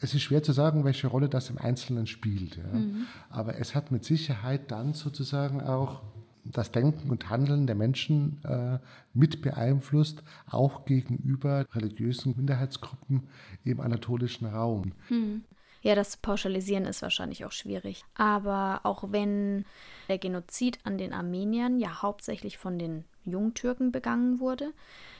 Es 0.00 0.14
ist 0.14 0.22
schwer 0.22 0.42
zu 0.42 0.52
sagen, 0.52 0.84
welche 0.84 1.08
Rolle 1.08 1.28
das 1.28 1.50
im 1.50 1.58
Einzelnen 1.58 2.06
spielt. 2.06 2.56
Ja. 2.56 2.78
Mhm. 2.78 3.06
Aber 3.28 3.58
es 3.58 3.74
hat 3.74 3.90
mit 3.90 4.04
Sicherheit 4.04 4.70
dann 4.70 4.94
sozusagen 4.94 5.60
auch 5.60 6.02
das 6.44 6.70
Denken 6.70 7.10
und 7.10 7.28
Handeln 7.28 7.66
der 7.66 7.76
Menschen 7.76 8.42
äh, 8.44 8.78
mit 9.12 9.42
beeinflusst, 9.42 10.22
auch 10.46 10.84
gegenüber 10.84 11.66
religiösen 11.74 12.34
Minderheitsgruppen 12.36 13.24
im 13.64 13.80
anatolischen 13.80 14.46
Raum. 14.46 14.92
Mhm. 15.10 15.42
Ja, 15.82 15.94
das 15.94 16.16
Pauschalisieren 16.16 16.84
ist 16.84 17.02
wahrscheinlich 17.02 17.44
auch 17.44 17.52
schwierig. 17.52 18.04
Aber 18.14 18.80
auch 18.84 19.04
wenn 19.08 19.64
der 20.08 20.18
Genozid 20.18 20.78
an 20.84 20.98
den 20.98 21.12
Armeniern 21.12 21.78
ja 21.78 22.02
hauptsächlich 22.02 22.58
von 22.58 22.78
den 22.78 23.04
Jungtürken 23.24 23.92
begangen 23.92 24.40
wurde, 24.40 24.72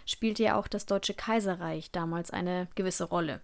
spielte 0.05 0.43
ja 0.43 0.57
auch 0.57 0.69
das 0.69 0.87
Deutsche 0.87 1.15
Kaiserreich 1.15 1.91
damals 1.91 2.31
eine 2.31 2.69
gewisse 2.75 3.05
Rolle. 3.05 3.41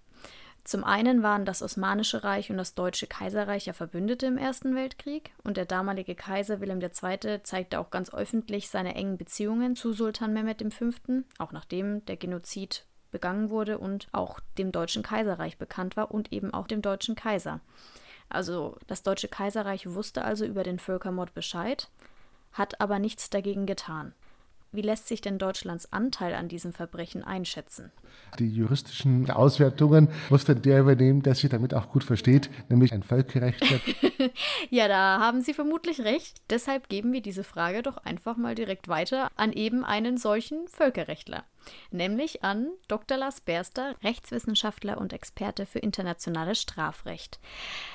Zum 0.67 0.83
einen 0.83 1.23
waren 1.23 1.45
das 1.45 1.63
Osmanische 1.63 2.25
Reich 2.25 2.51
und 2.51 2.57
das 2.57 2.75
Deutsche 2.75 3.07
Kaiserreich 3.07 3.67
ja 3.67 3.73
Verbündete 3.73 4.27
im 4.27 4.37
Ersten 4.37 4.75
Weltkrieg 4.75 5.31
und 5.45 5.57
der 5.57 5.65
damalige 5.65 6.17
Kaiser 6.17 6.61
Wilhelm 6.61 6.81
II. 6.81 7.41
zeigte 7.45 7.79
auch 7.79 7.91
ganz 7.91 8.13
öffentlich 8.13 8.69
seine 8.69 8.97
engen 8.97 9.17
Beziehungen 9.17 9.77
zu 9.77 9.93
Sultan 9.93 10.33
Mehmed 10.33 10.75
V., 10.75 10.91
auch 11.39 11.53
nachdem 11.53 12.05
der 12.07 12.17
Genozid 12.17 12.85
begangen 13.11 13.51
wurde 13.51 13.79
und 13.79 14.09
auch 14.13 14.41
dem 14.59 14.73
Deutschen 14.73 15.03
Kaiserreich 15.03 15.59
bekannt 15.59 15.97
war 15.97 16.11
und 16.11 16.33
eben 16.33 16.53
auch 16.53 16.67
dem 16.67 16.83
Deutschen 16.83 17.15
Kaiser. 17.15 17.61
Also 18.29 18.77
das 18.87 19.03
Deutsche 19.03 19.29
Kaiserreich 19.29 19.87
wusste 19.95 20.25
also 20.25 20.45
über 20.45 20.63
den 20.63 20.79
Völkermord 20.79 21.35
Bescheid, 21.35 21.89
hat 22.53 22.81
aber 22.81 22.99
nichts 22.99 23.31
dagegen 23.31 23.67
getan. 23.67 24.15
Wie 24.73 24.83
lässt 24.83 25.09
sich 25.09 25.21
denn 25.21 25.39
Deutschlands 25.39 25.91
Anteil 25.93 26.35
an 26.35 26.49
diesem 26.49 26.73
Verbrechen 26.73 27.25
einschätzen? 27.25 27.93
Die 28.39 28.49
juristischen 28.49 29.31
Auswertungen 29.31 30.09
muss 30.29 30.45
dann 30.45 30.61
der 30.61 30.81
übernehmen, 30.81 31.23
der 31.23 31.35
sich 31.35 31.49
damit 31.49 31.73
auch 31.73 31.89
gut 31.89 32.05
versteht, 32.05 32.51
nämlich 32.69 32.93
ein 32.93 33.03
Völkerrechtler. 33.03 33.81
ja, 34.71 34.89
da 34.89 35.19
haben 35.21 35.41
Sie 35.41 35.55
vermutlich 35.55 36.01
recht. 36.01 36.43
Deshalb 36.51 36.89
geben 36.89 37.13
wir 37.13 37.23
diese 37.23 37.45
Frage 37.45 37.83
doch 37.83 37.97
einfach 37.97 38.37
mal 38.37 38.55
direkt 38.55 38.89
weiter 38.89 39.31
an 39.37 39.53
eben 39.53 39.85
einen 39.85 40.19
solchen 40.19 40.69
Völkerrechtler 40.69 41.45
nämlich 41.91 42.43
an 42.43 42.69
Dr. 42.89 43.17
Lars 43.17 43.41
Berster, 43.41 43.97
Rechtswissenschaftler 44.03 44.99
und 44.99 45.13
Experte 45.13 45.67
für 45.67 45.79
internationales 45.79 46.61
Strafrecht. 46.61 47.39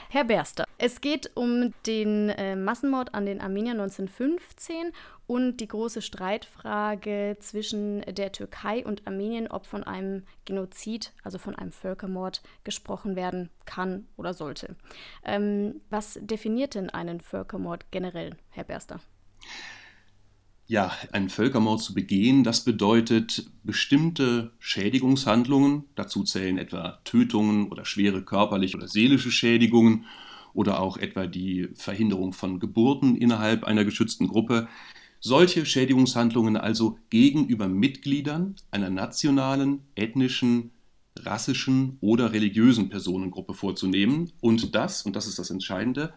Herr 0.09 0.25
Berster, 0.25 0.65
es 0.77 1.01
geht 1.01 1.31
um 1.35 1.73
den 1.85 2.29
äh, 2.29 2.55
Massenmord 2.55 3.13
an 3.13 3.25
den 3.25 3.41
Armeniern 3.41 3.79
1915 3.79 4.91
und 5.27 5.57
die 5.57 5.67
große 5.67 6.01
Streitfrage 6.01 7.37
zwischen 7.39 8.01
der 8.01 8.33
Türkei 8.33 8.85
und 8.85 9.07
Armenien, 9.07 9.47
ob 9.47 9.65
von 9.65 9.83
einem 9.83 10.25
Genozid, 10.43 11.13
also 11.23 11.37
von 11.37 11.55
einem 11.55 11.71
Völkermord, 11.71 12.41
gesprochen 12.63 13.15
werden 13.15 13.49
kann 13.65 14.07
oder 14.17 14.33
sollte. 14.33 14.75
Ähm, 15.23 15.81
was 15.89 16.19
definiert 16.21 16.75
denn 16.75 16.89
einen 16.89 17.21
Völkermord 17.21 17.91
generell, 17.91 18.35
Herr 18.49 18.65
Berster? 18.65 18.99
Ja, 20.71 20.89
einen 21.11 21.27
Völkermord 21.27 21.81
zu 21.81 21.93
begehen, 21.93 22.45
das 22.45 22.63
bedeutet 22.63 23.45
bestimmte 23.61 24.53
Schädigungshandlungen, 24.59 25.83
dazu 25.95 26.23
zählen 26.23 26.57
etwa 26.57 27.01
Tötungen 27.03 27.67
oder 27.67 27.83
schwere 27.83 28.23
körperliche 28.23 28.77
oder 28.77 28.87
seelische 28.87 29.31
Schädigungen 29.31 30.05
oder 30.53 30.79
auch 30.79 30.95
etwa 30.95 31.27
die 31.27 31.67
Verhinderung 31.75 32.31
von 32.31 32.61
Geburten 32.61 33.17
innerhalb 33.17 33.65
einer 33.65 33.83
geschützten 33.83 34.29
Gruppe. 34.29 34.69
Solche 35.19 35.65
Schädigungshandlungen 35.65 36.55
also 36.55 36.97
gegenüber 37.09 37.67
Mitgliedern 37.67 38.55
einer 38.71 38.89
nationalen, 38.89 39.81
ethnischen, 39.95 40.71
rassischen 41.19 41.97
oder 41.99 42.31
religiösen 42.31 42.87
Personengruppe 42.87 43.55
vorzunehmen 43.55 44.31
und 44.39 44.73
das, 44.73 45.01
und 45.01 45.17
das 45.17 45.27
ist 45.27 45.37
das 45.37 45.49
Entscheidende, 45.49 46.13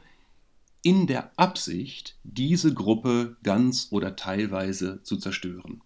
in 0.84 1.06
der 1.06 1.32
Absicht, 1.36 2.14
diese 2.24 2.74
Gruppe 2.74 3.36
ganz 3.42 3.88
oder 3.90 4.16
teilweise 4.16 5.02
zu 5.02 5.16
zerstören. 5.16 5.80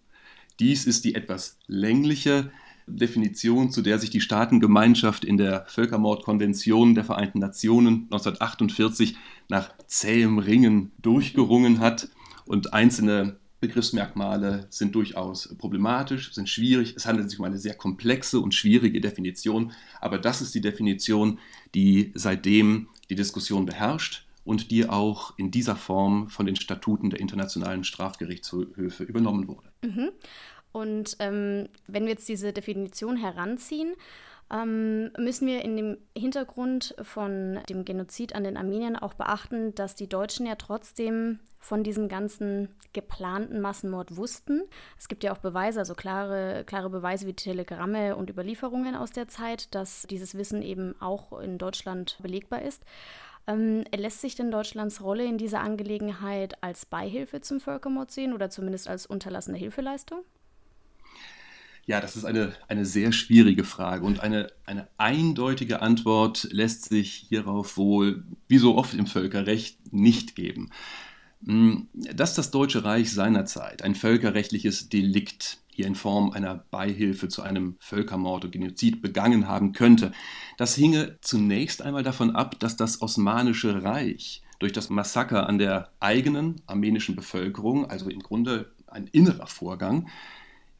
Dies 0.59 0.85
ist 0.85 1.05
die 1.05 1.15
etwas 1.15 1.57
längliche 1.67 2.51
Definition, 2.85 3.71
zu 3.71 3.81
der 3.81 3.97
sich 3.97 4.09
die 4.09 4.19
Staatengemeinschaft 4.19 5.23
in 5.23 5.37
der 5.37 5.65
Völkermordkonvention 5.67 6.95
der 6.95 7.05
Vereinten 7.05 7.39
Nationen 7.39 8.07
1948 8.11 9.15
nach 9.47 9.71
zähem 9.87 10.37
Ringen 10.37 10.91
durchgerungen 11.01 11.79
hat. 11.79 12.09
Und 12.45 12.73
einzelne 12.73 13.37
Begriffsmerkmale 13.61 14.67
sind 14.69 14.95
durchaus 14.95 15.55
problematisch, 15.57 16.33
sind 16.33 16.49
schwierig. 16.49 16.95
Es 16.97 17.05
handelt 17.05 17.29
sich 17.29 17.39
um 17.39 17.45
eine 17.45 17.57
sehr 17.57 17.75
komplexe 17.75 18.41
und 18.41 18.53
schwierige 18.53 18.99
Definition, 18.99 19.71
aber 20.01 20.17
das 20.17 20.41
ist 20.41 20.55
die 20.55 20.61
Definition, 20.61 21.39
die 21.73 22.11
seitdem 22.15 22.89
die 23.09 23.15
Diskussion 23.15 23.65
beherrscht 23.65 24.25
und 24.49 24.71
die 24.71 24.89
auch 24.89 25.37
in 25.37 25.51
dieser 25.51 25.75
Form 25.75 26.27
von 26.27 26.47
den 26.47 26.55
Statuten 26.55 27.11
der 27.11 27.19
internationalen 27.19 27.83
Strafgerichtshöfe 27.83 29.03
übernommen 29.03 29.47
wurde. 29.47 29.69
Mhm. 29.83 30.09
Und 30.71 31.17
ähm, 31.19 31.69
wenn 31.85 32.05
wir 32.05 32.13
jetzt 32.13 32.27
diese 32.27 32.51
Definition 32.51 33.15
heranziehen, 33.15 33.93
ähm, 34.51 35.11
müssen 35.19 35.47
wir 35.47 35.63
in 35.63 35.77
dem 35.77 35.97
Hintergrund 36.17 36.95
von 37.03 37.59
dem 37.69 37.85
Genozid 37.85 38.33
an 38.33 38.43
den 38.43 38.57
Armeniern 38.57 38.95
auch 38.95 39.13
beachten, 39.13 39.75
dass 39.75 39.93
die 39.93 40.09
Deutschen 40.09 40.47
ja 40.47 40.55
trotzdem 40.55 41.39
von 41.59 41.83
diesem 41.83 42.07
ganzen 42.07 42.69
geplanten 42.91 43.61
Massenmord 43.61 44.17
wussten. 44.17 44.63
Es 44.97 45.07
gibt 45.09 45.23
ja 45.23 45.31
auch 45.31 45.37
Beweise, 45.37 45.77
also 45.77 45.93
klare, 45.93 46.63
klare 46.65 46.89
Beweise 46.89 47.27
wie 47.27 47.33
Telegramme 47.33 48.15
und 48.15 48.31
Überlieferungen 48.31 48.95
aus 48.95 49.11
der 49.11 49.27
Zeit, 49.27 49.75
dass 49.75 50.07
dieses 50.09 50.33
Wissen 50.33 50.63
eben 50.63 50.99
auch 50.99 51.39
in 51.39 51.59
Deutschland 51.59 52.17
belegbar 52.23 52.63
ist. 52.63 52.83
Ähm, 53.49 53.83
lässt 53.95 54.21
sich 54.21 54.35
denn 54.35 54.51
Deutschlands 54.51 55.01
Rolle 55.01 55.25
in 55.25 55.39
dieser 55.39 55.61
Angelegenheit 55.61 56.61
als 56.61 56.85
Beihilfe 56.85 57.41
zum 57.41 57.59
Völkermord 57.59 58.11
sehen 58.11 58.33
oder 58.33 58.51
zumindest 58.51 58.87
als 58.87 59.07
unterlassene 59.07 59.57
Hilfeleistung? 59.57 60.19
Ja, 61.87 61.99
das 61.99 62.15
ist 62.15 62.25
eine, 62.25 62.53
eine 62.67 62.85
sehr 62.85 63.11
schwierige 63.11 63.63
Frage 63.63 64.05
und 64.05 64.19
eine, 64.19 64.51
eine 64.65 64.87
eindeutige 64.97 65.81
Antwort 65.81 66.47
lässt 66.51 66.85
sich 66.85 67.25
hierauf 67.29 67.77
wohl, 67.77 68.23
wie 68.47 68.59
so 68.59 68.77
oft 68.77 68.93
im 68.93 69.07
Völkerrecht, 69.07 69.91
nicht 69.91 70.35
geben. 70.35 70.69
Hm, 71.43 71.87
dass 71.93 72.35
das 72.35 72.51
Deutsche 72.51 72.83
Reich 72.83 73.11
seinerzeit 73.11 73.81
ein 73.81 73.95
völkerrechtliches 73.95 74.89
Delikt 74.89 75.57
hier 75.79 75.87
in 75.87 75.95
Form 75.95 76.31
einer 76.31 76.65
Beihilfe 76.71 77.29
zu 77.29 77.41
einem 77.41 77.77
Völkermord 77.79 78.43
und 78.43 78.51
Genozid 78.51 79.01
begangen 79.01 79.47
haben 79.47 79.71
könnte. 79.71 80.11
Das 80.57 80.75
hinge 80.75 81.17
zunächst 81.21 81.81
einmal 81.81 82.03
davon 82.03 82.35
ab, 82.35 82.59
dass 82.59 82.75
das 82.75 83.01
Osmanische 83.01 83.81
Reich 83.81 84.41
durch 84.59 84.73
das 84.73 84.89
Massaker 84.89 85.47
an 85.47 85.57
der 85.57 85.89
eigenen 86.01 86.61
armenischen 86.67 87.15
Bevölkerung, 87.15 87.89
also 87.89 88.09
im 88.09 88.19
Grunde 88.19 88.73
ein 88.87 89.07
innerer 89.07 89.47
Vorgang, 89.47 90.09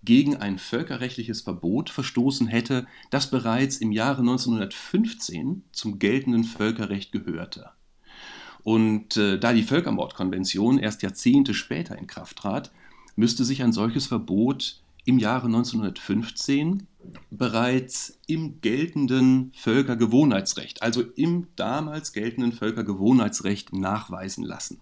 gegen 0.03 0.35
ein 0.35 0.57
völkerrechtliches 0.57 1.39
Verbot 1.43 1.89
verstoßen 1.89 2.47
hätte, 2.47 2.85
das 3.09 3.31
bereits 3.31 3.77
im 3.77 3.93
Jahre 3.93 4.19
1915 4.19 5.63
zum 5.71 5.99
geltenden 5.99 6.43
Völkerrecht 6.43 7.13
gehörte. 7.13 7.69
Und 8.63 9.15
äh, 9.15 9.39
da 9.39 9.53
die 9.53 9.63
Völkermordkonvention 9.63 10.77
erst 10.77 11.03
Jahrzehnte 11.03 11.53
später 11.53 11.97
in 11.97 12.07
Kraft 12.07 12.39
trat, 12.39 12.71
müsste 13.15 13.43
sich 13.43 13.63
ein 13.63 13.73
solches 13.73 14.07
Verbot 14.07 14.81
im 15.05 15.19
Jahre 15.19 15.47
1915 15.47 16.87
bereits 17.31 18.19
im 18.27 18.61
geltenden 18.61 19.51
Völkergewohnheitsrecht, 19.55 20.81
also 20.81 21.01
im 21.01 21.47
damals 21.55 22.13
geltenden 22.13 22.51
Völkergewohnheitsrecht 22.51 23.73
nachweisen 23.73 24.43
lassen. 24.43 24.81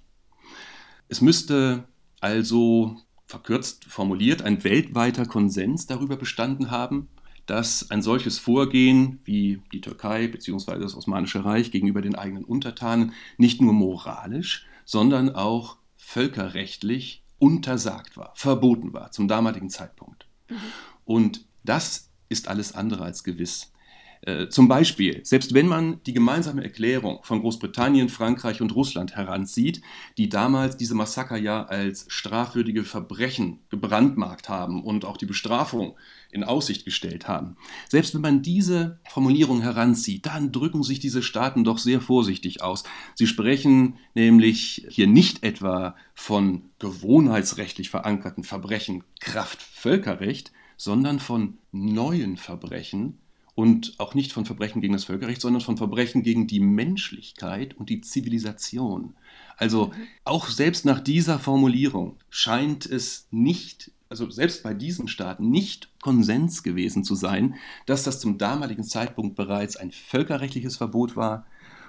Es 1.08 1.22
müsste 1.22 1.86
also 2.20 2.98
verkürzt 3.28 3.86
formuliert 3.86 4.42
ein 4.42 4.64
weltweiter 4.64 5.26
Konsens 5.26 5.86
darüber 5.86 6.16
bestanden 6.16 6.72
haben, 6.72 7.10
dass 7.46 7.92
ein 7.92 8.02
solches 8.02 8.40
Vorgehen 8.40 9.20
wie 9.24 9.62
die 9.72 9.82
Türkei 9.82 10.28
bzw. 10.28 10.80
das 10.80 10.96
Osmanische 10.96 11.46
Reich 11.46 11.72
gegenüber 11.72 12.02
den 12.02 12.16
eigenen 12.16 12.44
Untertanen 12.44 13.14
nicht 13.38 13.62
nur 13.62 13.74
moralisch, 13.74 14.66
sondern 14.86 15.34
auch 15.34 15.78
völkerrechtlich 15.96 17.24
untersagt 17.40 18.18
war, 18.18 18.32
verboten 18.36 18.94
war 18.94 19.12
zum 19.12 19.28
damaligen 19.28 19.70
Zeitpunkt. 19.70 20.28
Mhm. 20.50 20.58
Und 21.06 21.46
das 21.64 22.12
ist 22.30 22.48
alles 22.48 22.74
andere 22.74 23.04
als 23.04 23.24
gewiss. 23.24 23.72
Äh, 24.22 24.50
zum 24.50 24.68
Beispiel, 24.68 25.22
selbst 25.24 25.54
wenn 25.54 25.68
man 25.68 26.02
die 26.06 26.14
gemeinsame 26.14 26.64
Erklärung 26.64 27.20
von 27.24 27.42
Großbritannien, 27.42 28.10
Frankreich 28.10 28.62
und 28.62 28.76
Russland 28.76 29.16
heranzieht, 29.16 29.82
die 30.18 30.30
damals 30.30 30.78
diese 30.78 30.96
Massaker 30.96 31.38
ja 31.38 31.64
als 31.66 32.06
strafwürdige 32.10 32.84
Verbrechen 32.84 33.60
gebrandmarkt 33.70 34.50
haben 34.50 34.84
und 34.84 35.06
auch 35.06 35.18
die 35.18 35.26
Bestrafung 35.26 35.96
in 36.32 36.44
Aussicht 36.44 36.86
gestellt 36.86 37.28
haben. 37.28 37.56
Selbst 37.90 38.14
wenn 38.14 38.22
man 38.22 38.42
diese 38.42 39.00
Formulierung 39.10 39.62
heranzieht, 39.62 40.26
dann 40.26 40.52
drücken 40.52 40.84
sich 40.84 41.00
diese 41.00 41.24
Staaten 41.24 41.64
doch 41.64 41.78
sehr 41.78 42.02
vorsichtig 42.02 42.62
aus. 42.62 42.84
Sie 43.16 43.28
sprechen 43.28 43.96
nämlich 44.14 44.86
hier 44.90 45.08
nicht 45.08 45.44
etwa 45.44 45.96
von 46.14 46.70
gewohnheitsrechtlich 46.80 47.90
verankerten 47.90 48.44
Verbrechen 48.44 49.04
Kraft 49.20 49.62
Völkerrecht, 49.62 50.52
sondern 50.76 51.20
von 51.20 51.58
neuen 51.72 52.38
Verbrechen, 52.38 53.18
und 53.58 53.96
auch 53.98 54.14
nicht 54.14 54.34
von 54.34 54.46
Verbrechen 54.46 54.82
gegen 54.82 54.94
das 54.94 55.06
Völkerrecht, 55.06 55.42
sondern 55.42 55.64
von 55.64 55.78
Verbrechen 55.78 56.22
gegen 56.22 56.46
die 56.46 56.60
Menschlichkeit 56.60 57.74
und 57.76 57.90
die 57.90 58.02
Zivilisation. 58.02 59.16
Also 59.58 59.88
mhm. 59.88 59.94
auch 60.26 60.48
selbst 60.50 60.86
nach 60.86 61.00
dieser 61.00 61.40
Formulierung 61.40 62.18
scheint 62.30 62.86
es 62.86 63.28
nicht, 63.32 63.90
also 64.10 64.30
selbst 64.30 64.62
bei 64.62 64.76
diesen 64.76 65.08
Staaten 65.08 65.50
nicht 65.50 65.90
Konsens 66.04 66.62
gewesen 66.62 67.04
zu 67.04 67.16
sein, 67.16 67.56
dass 67.88 68.04
das 68.04 68.20
zum 68.20 68.38
damaligen 68.38 68.84
Zeitpunkt 68.84 69.36
bereits 69.36 69.76
ein 69.76 69.92
völkerrechtliches 69.92 70.78
Verbot 70.78 71.16
war 71.16 71.48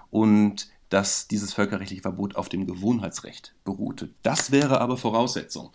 und 0.09 0.71
dass 0.89 1.29
dieses 1.29 1.53
völkerrechtliche 1.53 2.01
Verbot 2.01 2.35
auf 2.35 2.49
dem 2.49 2.67
Gewohnheitsrecht 2.67 3.55
beruhte. 3.65 4.09
Das 4.23 4.53
wäre 4.53 4.81
aber 4.81 4.97
Voraussetzung. 4.97 5.73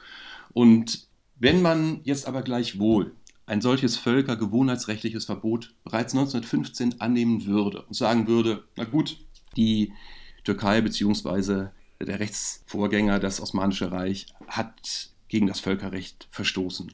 Und 0.54 1.06
wenn 1.38 1.62
man 1.62 2.00
jetzt 2.04 2.28
aber 2.28 2.42
gleichwohl 2.42 3.14
ein 3.46 3.62
solches 3.62 3.98
völkergewohnheitsrechtliches 3.98 5.26
Verbot 5.26 5.74
bereits 5.84 6.14
1915 6.14 7.02
annehmen 7.02 7.46
würde 7.46 7.82
und 7.84 7.94
sagen 7.94 8.28
würde, 8.28 8.64
na 8.76 8.86
gut, 8.86 9.18
die 9.58 9.94
Türkei 10.44 10.82
bzw. 10.82 11.68
der 12.02 12.20
Rechtsvorgänger, 12.20 13.20
das 13.20 13.42
Osmanische 13.42 13.92
Reich, 13.92 14.28
hat 14.48 15.10
gegen 15.28 15.48
das 15.48 15.60
Völkerrecht 15.60 16.28
verstoßen. 16.32 16.94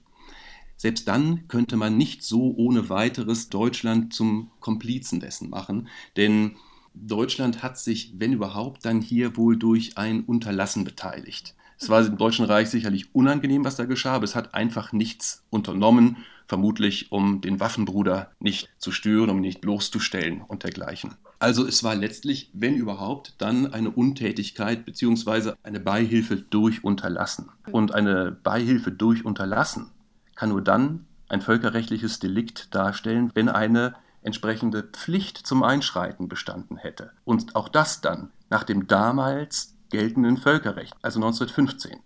Selbst 0.77 1.08
dann 1.08 1.48
könnte 1.50 1.75
man 1.75 1.98
nicht 1.98 2.24
so 2.24 2.53
ohne 2.56 2.89
weiteres 2.89 3.50
Deutschland 3.50 4.13
zum 4.13 4.50
Komplizen 4.62 5.20
dessen 5.20 5.50
machen, 5.50 5.89
denn 6.15 6.56
Deutschland 6.94 7.63
hat 7.63 7.77
sich, 7.77 8.13
wenn 8.18 8.34
überhaupt, 8.34 8.86
dann 8.86 9.01
hier 9.01 9.38
wohl 9.38 9.58
durch 9.58 9.98
ein 9.98 10.24
Unterlassen 10.24 10.84
beteiligt. 10.86 11.56
Es 11.79 11.88
war 11.88 12.03
dem 12.03 12.17
Deutschen 12.17 12.45
Reich 12.45 12.69
sicherlich 12.69 13.15
unangenehm, 13.15 13.63
was 13.63 13.77
da 13.77 13.86
geschah, 13.86 14.15
aber 14.15 14.25
es 14.25 14.36
hat 14.36 14.53
einfach 14.53 14.91
nichts 14.91 15.45
unternommen, 15.50 16.17
vermutlich 16.45 17.12
um 17.12 17.39
den 17.39 17.59
Waffenbruder 17.62 18.31
nicht 18.39 18.69
zu 18.79 18.91
stören, 18.91 19.29
um 19.29 19.38
ihn 19.38 19.41
nicht 19.43 19.62
bloßzustellen 19.62 20.41
und 20.41 20.63
dergleichen. 20.63 21.15
Also 21.39 21.65
es 21.65 21.83
war 21.83 21.95
letztlich, 21.95 22.50
wenn 22.53 22.75
überhaupt, 22.75 23.36
dann 23.38 23.74
eine 23.74 23.91
Untätigkeit 23.91 24.86
bzw. 24.86 25.53
eine 25.63 25.79
Beihilfe 25.79 26.36
durch 26.36 26.83
Unterlassen. 26.83 27.50
Und 27.71 27.93
eine 27.95 28.31
Beihilfe 28.31 28.91
durch 28.91 29.24
Unterlassen 29.24 29.89
kann 30.36 30.50
nur 30.50 30.62
dann 30.62 31.05
ein 31.29 31.41
völkerrechtliches 31.41 32.19
Delikt 32.19 32.75
darstellen, 32.75 33.31
wenn 33.36 33.48
eine 33.48 33.95
entsprechende 34.21 34.83
Pflicht 34.83 35.38
zum 35.38 35.63
Einschreiten 35.63 36.27
bestanden 36.27 36.75
hätte. 36.75 37.12
Und 37.24 37.55
auch 37.55 37.69
das 37.69 38.01
dann 38.01 38.31
nach 38.50 38.63
dem 38.63 38.88
damals 38.88 39.75
geltenden 39.89 40.38
Völkerrecht, 40.38 40.96
also 41.01 41.19
1915 41.19 42.00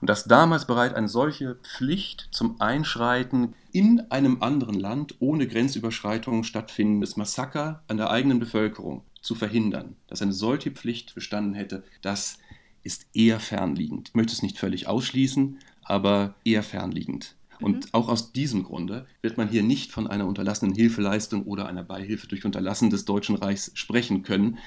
und 0.00 0.10
dass 0.10 0.24
damals 0.24 0.66
bereits 0.66 0.94
eine 0.94 1.08
solche 1.08 1.56
Pflicht 1.56 2.28
zum 2.30 2.60
Einschreiten 2.60 3.54
in 3.72 4.00
einem 4.10 4.42
anderen 4.42 4.78
Land 4.78 5.16
ohne 5.20 5.46
Grenzüberschreitungen 5.46 6.44
stattfindendes 6.44 7.16
Massaker 7.16 7.82
an 7.88 7.96
der 7.96 8.10
eigenen 8.10 8.38
Bevölkerung 8.38 9.02
zu 9.20 9.34
verhindern, 9.34 9.96
dass 10.06 10.22
eine 10.22 10.32
solche 10.32 10.70
Pflicht 10.70 11.14
bestanden 11.14 11.54
hätte, 11.54 11.82
das 12.02 12.38
ist 12.82 13.06
eher 13.14 13.40
fernliegend. 13.40 14.10
Ich 14.10 14.14
möchte 14.14 14.32
es 14.32 14.42
nicht 14.42 14.58
völlig 14.58 14.86
ausschließen, 14.86 15.58
aber 15.82 16.34
eher 16.44 16.62
fernliegend. 16.62 17.34
Und 17.60 17.86
mhm. 17.86 17.90
auch 17.92 18.08
aus 18.08 18.32
diesem 18.32 18.64
Grunde 18.64 19.06
wird 19.22 19.38
man 19.38 19.48
hier 19.48 19.62
nicht 19.62 19.90
von 19.90 20.06
einer 20.06 20.26
unterlassenen 20.26 20.74
Hilfeleistung 20.74 21.44
oder 21.44 21.66
einer 21.66 21.82
Beihilfe 21.82 22.28
durch 22.28 22.44
Unterlassen 22.44 22.90
des 22.90 23.06
Deutschen 23.06 23.34
Reichs 23.34 23.72
sprechen 23.74 24.22
können. 24.22 24.58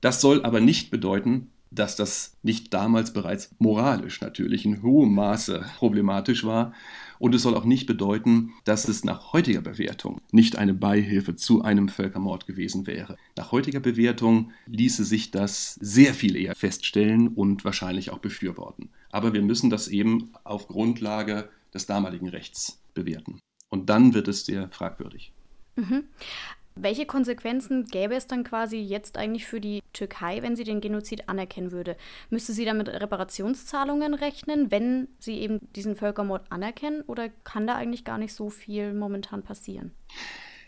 Das 0.00 0.20
soll 0.20 0.44
aber 0.44 0.60
nicht 0.60 0.90
bedeuten, 0.90 1.50
dass 1.74 1.96
das 1.96 2.36
nicht 2.42 2.72
damals 2.74 3.12
bereits 3.12 3.54
moralisch 3.58 4.20
natürlich 4.20 4.64
in 4.64 4.82
hohem 4.82 5.14
Maße 5.14 5.64
problematisch 5.78 6.44
war. 6.44 6.72
Und 7.18 7.34
es 7.34 7.42
soll 7.42 7.54
auch 7.54 7.64
nicht 7.64 7.86
bedeuten, 7.86 8.52
dass 8.64 8.88
es 8.88 9.04
nach 9.04 9.32
heutiger 9.32 9.60
Bewertung 9.60 10.20
nicht 10.32 10.56
eine 10.56 10.74
Beihilfe 10.74 11.36
zu 11.36 11.62
einem 11.62 11.88
Völkermord 11.88 12.46
gewesen 12.46 12.86
wäre. 12.86 13.16
Nach 13.36 13.52
heutiger 13.52 13.80
Bewertung 13.80 14.50
ließe 14.66 15.04
sich 15.04 15.30
das 15.30 15.74
sehr 15.80 16.14
viel 16.14 16.36
eher 16.36 16.54
feststellen 16.56 17.28
und 17.28 17.64
wahrscheinlich 17.64 18.10
auch 18.10 18.18
befürworten. 18.18 18.90
Aber 19.10 19.32
wir 19.32 19.42
müssen 19.42 19.70
das 19.70 19.88
eben 19.88 20.32
auf 20.44 20.68
Grundlage 20.68 21.48
des 21.72 21.86
damaligen 21.86 22.28
Rechts 22.28 22.80
bewerten. 22.92 23.38
Und 23.68 23.88
dann 23.88 24.14
wird 24.14 24.28
es 24.28 24.44
sehr 24.44 24.68
fragwürdig. 24.70 25.32
Mhm. 25.76 26.04
Welche 26.74 27.06
Konsequenzen 27.06 27.84
gäbe 27.84 28.14
es 28.14 28.26
dann 28.26 28.44
quasi 28.44 28.78
jetzt 28.78 29.18
eigentlich 29.18 29.46
für 29.46 29.60
die 29.60 29.82
Türkei, 29.92 30.42
wenn 30.42 30.56
sie 30.56 30.64
den 30.64 30.80
Genozid 30.80 31.28
anerkennen 31.28 31.70
würde? 31.70 31.96
Müsste 32.30 32.52
sie 32.52 32.64
damit 32.64 32.88
Reparationszahlungen 32.88 34.14
rechnen, 34.14 34.70
wenn 34.70 35.08
sie 35.18 35.38
eben 35.38 35.60
diesen 35.76 35.96
Völkermord 35.96 36.50
anerkennen? 36.50 37.02
Oder 37.02 37.28
kann 37.44 37.66
da 37.66 37.74
eigentlich 37.74 38.04
gar 38.04 38.18
nicht 38.18 38.34
so 38.34 38.48
viel 38.48 38.94
momentan 38.94 39.42
passieren? 39.42 39.92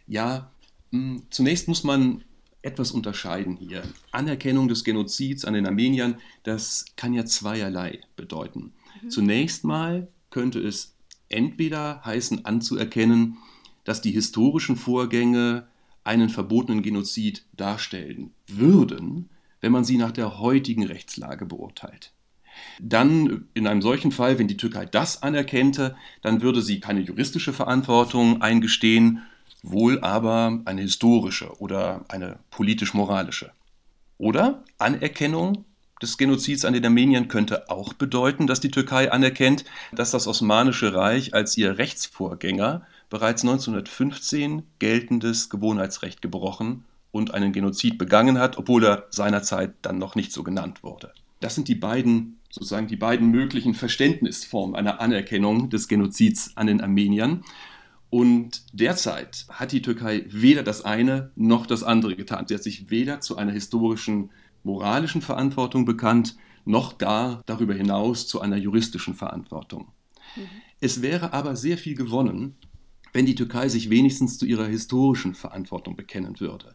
Ja, 0.06 0.50
hm, 0.92 1.22
zunächst 1.30 1.68
muss 1.68 1.84
man 1.84 2.22
etwas 2.60 2.92
unterscheiden 2.92 3.56
hier. 3.56 3.82
Anerkennung 4.10 4.68
des 4.68 4.84
Genozids 4.84 5.44
an 5.44 5.54
den 5.54 5.66
Armeniern, 5.66 6.16
das 6.44 6.86
kann 6.96 7.12
ja 7.12 7.24
zweierlei 7.24 8.00
bedeuten. 8.16 8.72
Mhm. 9.02 9.10
Zunächst 9.10 9.64
mal 9.64 10.08
könnte 10.30 10.60
es 10.60 10.94
entweder 11.28 12.02
heißen 12.04 12.44
anzuerkennen, 12.44 13.38
dass 13.84 14.00
die 14.00 14.12
historischen 14.12 14.76
Vorgänge 14.76 15.66
einen 16.04 16.28
verbotenen 16.28 16.82
Genozid 16.82 17.44
darstellen 17.56 18.32
würden, 18.46 19.30
wenn 19.60 19.72
man 19.72 19.84
sie 19.84 19.96
nach 19.96 20.12
der 20.12 20.38
heutigen 20.38 20.84
Rechtslage 20.84 21.46
beurteilt. 21.46 22.12
Dann 22.78 23.48
in 23.54 23.66
einem 23.66 23.82
solchen 23.82 24.12
Fall, 24.12 24.38
wenn 24.38 24.48
die 24.48 24.56
Türkei 24.56 24.86
das 24.86 25.22
anerkennte, 25.22 25.96
dann 26.22 26.42
würde 26.42 26.62
sie 26.62 26.80
keine 26.80 27.00
juristische 27.00 27.52
Verantwortung 27.52 28.42
eingestehen, 28.42 29.22
wohl 29.62 30.00
aber 30.00 30.60
eine 30.66 30.82
historische 30.82 31.58
oder 31.60 32.04
eine 32.08 32.38
politisch-moralische. 32.50 33.50
Oder 34.18 34.62
Anerkennung 34.78 35.64
des 36.02 36.18
Genozids 36.18 36.64
an 36.64 36.74
den 36.74 36.84
Armeniern 36.84 37.28
könnte 37.28 37.70
auch 37.70 37.94
bedeuten, 37.94 38.46
dass 38.46 38.60
die 38.60 38.70
Türkei 38.70 39.10
anerkennt, 39.10 39.64
dass 39.92 40.10
das 40.10 40.26
Osmanische 40.26 40.94
Reich 40.94 41.34
als 41.34 41.56
ihr 41.56 41.78
Rechtsvorgänger 41.78 42.86
bereits 43.14 43.42
1915 43.42 44.64
geltendes 44.80 45.48
Gewohnheitsrecht 45.48 46.20
gebrochen 46.20 46.82
und 47.12 47.32
einen 47.32 47.52
Genozid 47.52 47.96
begangen 47.96 48.40
hat, 48.40 48.58
obwohl 48.58 48.84
er 48.84 49.06
seinerzeit 49.10 49.72
dann 49.82 49.98
noch 49.98 50.16
nicht 50.16 50.32
so 50.32 50.42
genannt 50.42 50.82
wurde. 50.82 51.12
Das 51.38 51.54
sind 51.54 51.68
die 51.68 51.76
beiden 51.76 52.40
sozusagen 52.50 52.88
die 52.88 52.96
beiden 52.96 53.30
möglichen 53.30 53.74
Verständnisformen 53.74 54.74
einer 54.74 55.00
Anerkennung 55.00 55.70
des 55.70 55.86
Genozids 55.86 56.56
an 56.56 56.66
den 56.66 56.80
Armeniern. 56.80 57.44
Und 58.10 58.62
derzeit 58.72 59.46
hat 59.48 59.70
die 59.70 59.82
Türkei 59.82 60.24
weder 60.28 60.64
das 60.64 60.84
eine 60.84 61.30
noch 61.36 61.66
das 61.66 61.84
andere 61.84 62.16
getan. 62.16 62.46
Sie 62.48 62.54
hat 62.54 62.64
sich 62.64 62.90
weder 62.90 63.20
zu 63.20 63.36
einer 63.36 63.52
historischen 63.52 64.30
moralischen 64.64 65.22
Verantwortung 65.22 65.84
bekannt, 65.84 66.36
noch 66.64 66.98
gar 66.98 67.44
darüber 67.46 67.74
hinaus 67.74 68.26
zu 68.26 68.40
einer 68.40 68.56
juristischen 68.56 69.14
Verantwortung. 69.14 69.92
Mhm. 70.34 70.48
Es 70.80 71.00
wäre 71.00 71.32
aber 71.32 71.54
sehr 71.54 71.78
viel 71.78 71.94
gewonnen, 71.94 72.56
wenn 73.14 73.24
die 73.24 73.36
Türkei 73.36 73.70
sich 73.70 73.88
wenigstens 73.88 74.36
zu 74.36 74.44
ihrer 74.44 74.66
historischen 74.66 75.34
Verantwortung 75.34 75.96
bekennen 75.96 76.38
würde. 76.40 76.74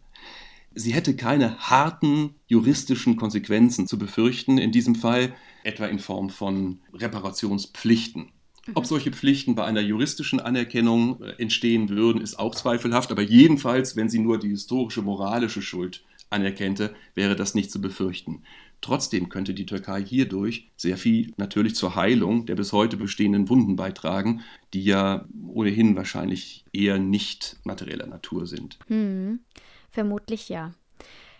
Sie 0.73 0.93
hätte 0.93 1.15
keine 1.15 1.57
harten 1.59 2.35
juristischen 2.47 3.17
Konsequenzen 3.17 3.85
zu 3.85 3.99
befürchten, 3.99 4.57
in 4.57 4.71
diesem 4.71 4.95
Fall 4.95 5.35
etwa 5.63 5.85
in 5.85 5.99
Form 5.99 6.29
von 6.29 6.79
Reparationspflichten. 6.93 8.31
Ob 8.75 8.83
mhm. 8.83 8.87
solche 8.87 9.11
Pflichten 9.11 9.55
bei 9.55 9.65
einer 9.65 9.81
juristischen 9.81 10.39
Anerkennung 10.39 11.21
äh, 11.21 11.41
entstehen 11.41 11.89
würden, 11.89 12.21
ist 12.21 12.39
auch 12.39 12.55
zweifelhaft, 12.55 13.11
aber 13.11 13.21
jedenfalls, 13.21 13.95
wenn 13.95 14.09
sie 14.09 14.19
nur 14.19 14.39
die 14.39 14.49
historische 14.49 15.01
moralische 15.01 15.61
Schuld 15.61 16.03
anerkennte, 16.29 16.95
wäre 17.15 17.35
das 17.35 17.55
nicht 17.55 17.71
zu 17.71 17.81
befürchten. 17.81 18.43
Trotzdem 18.81 19.29
könnte 19.29 19.53
die 19.53 19.65
Türkei 19.65 20.01
hierdurch 20.03 20.71
sehr 20.77 20.97
viel 20.97 21.33
natürlich 21.37 21.75
zur 21.75 21.95
Heilung 21.95 22.45
der 22.45 22.55
bis 22.55 22.71
heute 22.71 22.97
bestehenden 22.97 23.49
Wunden 23.49 23.75
beitragen, 23.75 24.41
die 24.73 24.83
ja 24.83 25.27
ohnehin 25.47 25.95
wahrscheinlich 25.95 26.65
eher 26.71 26.97
nicht 26.97 27.57
materieller 27.63 28.07
Natur 28.07 28.47
sind. 28.47 28.79
Hm, 28.87 29.39
vermutlich 29.89 30.47
ja. 30.49 30.73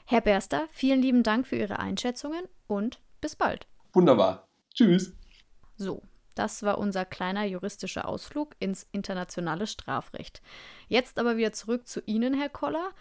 Herr 0.06 0.21
Berster, 0.21 0.67
vielen 0.71 1.02
lieben 1.02 1.23
Dank 1.23 1.47
für 1.47 1.56
Ihre 1.56 1.80
Einschätzungen 1.80 2.43
und 2.67 2.99
bis 3.21 3.36
bald. 3.36 3.67
Wunderbar. 3.93 4.47
Tschüss. 4.73 5.13
So, 5.78 6.02
das 6.36 6.63
war 6.63 6.78
unser 6.78 7.06
kleiner 7.06 7.45
juristischer 7.45 8.08
Ausflug 8.08 8.56
ins 8.60 8.88
internationale 8.91 9.67
Strafrecht. 9.67 10.41
Jetzt 10.88 11.19
aber 11.19 11.38
wieder 11.38 11.54
zurück 11.54 11.88
zu 11.88 12.02
Ihnen, 12.06 12.34
Herr 12.34 12.49
Koller. 12.49 12.91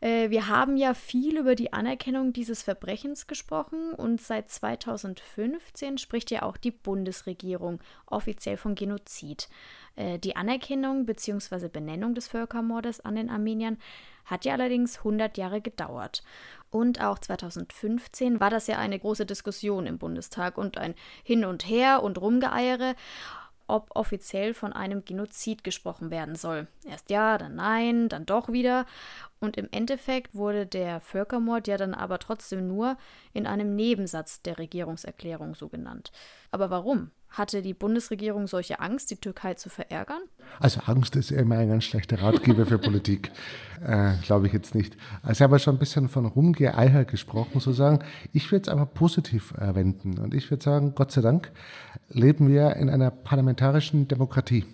Äh, 0.00 0.30
wir 0.30 0.48
haben 0.48 0.76
ja 0.76 0.94
viel 0.94 1.38
über 1.38 1.54
die 1.54 1.72
Anerkennung 1.72 2.32
dieses 2.32 2.62
Verbrechens 2.62 3.26
gesprochen 3.26 3.92
und 3.92 4.20
seit 4.20 4.50
2015 4.50 5.98
spricht 5.98 6.30
ja 6.30 6.42
auch 6.42 6.56
die 6.56 6.70
Bundesregierung 6.70 7.80
offiziell 8.06 8.56
von 8.56 8.74
Genozid. 8.74 9.48
Äh, 9.96 10.18
die 10.18 10.36
Anerkennung 10.36 11.06
bzw. 11.06 11.68
Benennung 11.68 12.14
des 12.14 12.28
Völkermordes 12.28 13.00
an 13.00 13.16
den 13.16 13.30
Armeniern 13.30 13.78
hat 14.24 14.44
ja 14.44 14.54
allerdings 14.54 14.98
100 14.98 15.38
Jahre 15.38 15.60
gedauert. 15.60 16.22
Und 16.70 17.00
auch 17.00 17.18
2015 17.18 18.40
war 18.40 18.50
das 18.50 18.66
ja 18.66 18.78
eine 18.78 18.98
große 18.98 19.24
Diskussion 19.24 19.86
im 19.86 19.98
Bundestag 19.98 20.58
und 20.58 20.78
ein 20.78 20.94
Hin 21.22 21.44
und 21.44 21.68
Her 21.68 22.02
und 22.02 22.18
Rumgeeiere 22.20 22.94
ob 23.66 23.90
offiziell 23.94 24.54
von 24.54 24.72
einem 24.72 25.04
Genozid 25.04 25.64
gesprochen 25.64 26.10
werden 26.10 26.36
soll. 26.36 26.68
Erst 26.84 27.10
ja, 27.10 27.38
dann 27.38 27.56
nein, 27.56 28.08
dann 28.08 28.26
doch 28.26 28.50
wieder. 28.50 28.86
Und 29.40 29.56
im 29.56 29.68
Endeffekt 29.70 30.34
wurde 30.34 30.66
der 30.66 31.00
Völkermord 31.00 31.68
ja 31.68 31.76
dann 31.76 31.94
aber 31.94 32.18
trotzdem 32.18 32.66
nur 32.66 32.96
in 33.32 33.46
einem 33.46 33.74
Nebensatz 33.76 34.42
der 34.42 34.58
Regierungserklärung 34.58 35.54
so 35.54 35.68
genannt. 35.68 36.12
Aber 36.50 36.70
warum? 36.70 37.10
Hatte 37.30 37.60
die 37.62 37.74
Bundesregierung 37.74 38.46
solche 38.46 38.80
Angst, 38.80 39.10
die 39.10 39.16
Türkei 39.16 39.54
zu 39.54 39.68
verärgern? 39.68 40.22
Also 40.58 40.80
Angst 40.86 41.16
ist 41.16 41.30
immer 41.30 41.58
ein 41.58 41.68
ganz 41.68 41.84
schlechter 41.84 42.20
Ratgeber 42.22 42.66
für 42.66 42.78
Politik. 42.78 43.30
Äh, 43.86 44.14
Glaube 44.22 44.46
ich 44.46 44.54
jetzt 44.54 44.74
nicht. 44.74 44.96
Also 45.22 45.32
ich 45.32 45.42
habe 45.42 45.58
schon 45.58 45.74
ein 45.76 45.78
bisschen 45.78 46.08
von 46.08 46.24
Rumgeeier 46.24 47.04
gesprochen, 47.04 47.60
sozusagen. 47.60 47.98
Ich 48.32 48.50
würde 48.50 48.62
es 48.62 48.68
aber 48.70 48.86
positiv 48.86 49.52
äh, 49.52 49.74
wenden. 49.74 50.18
Und 50.18 50.32
ich 50.32 50.50
würde 50.50 50.64
sagen, 50.64 50.94
Gott 50.94 51.12
sei 51.12 51.20
Dank 51.20 51.52
leben 52.08 52.48
wir 52.48 52.74
in 52.76 52.88
einer 52.88 53.10
parlamentarischen 53.10 54.08
Demokratie 54.08 54.64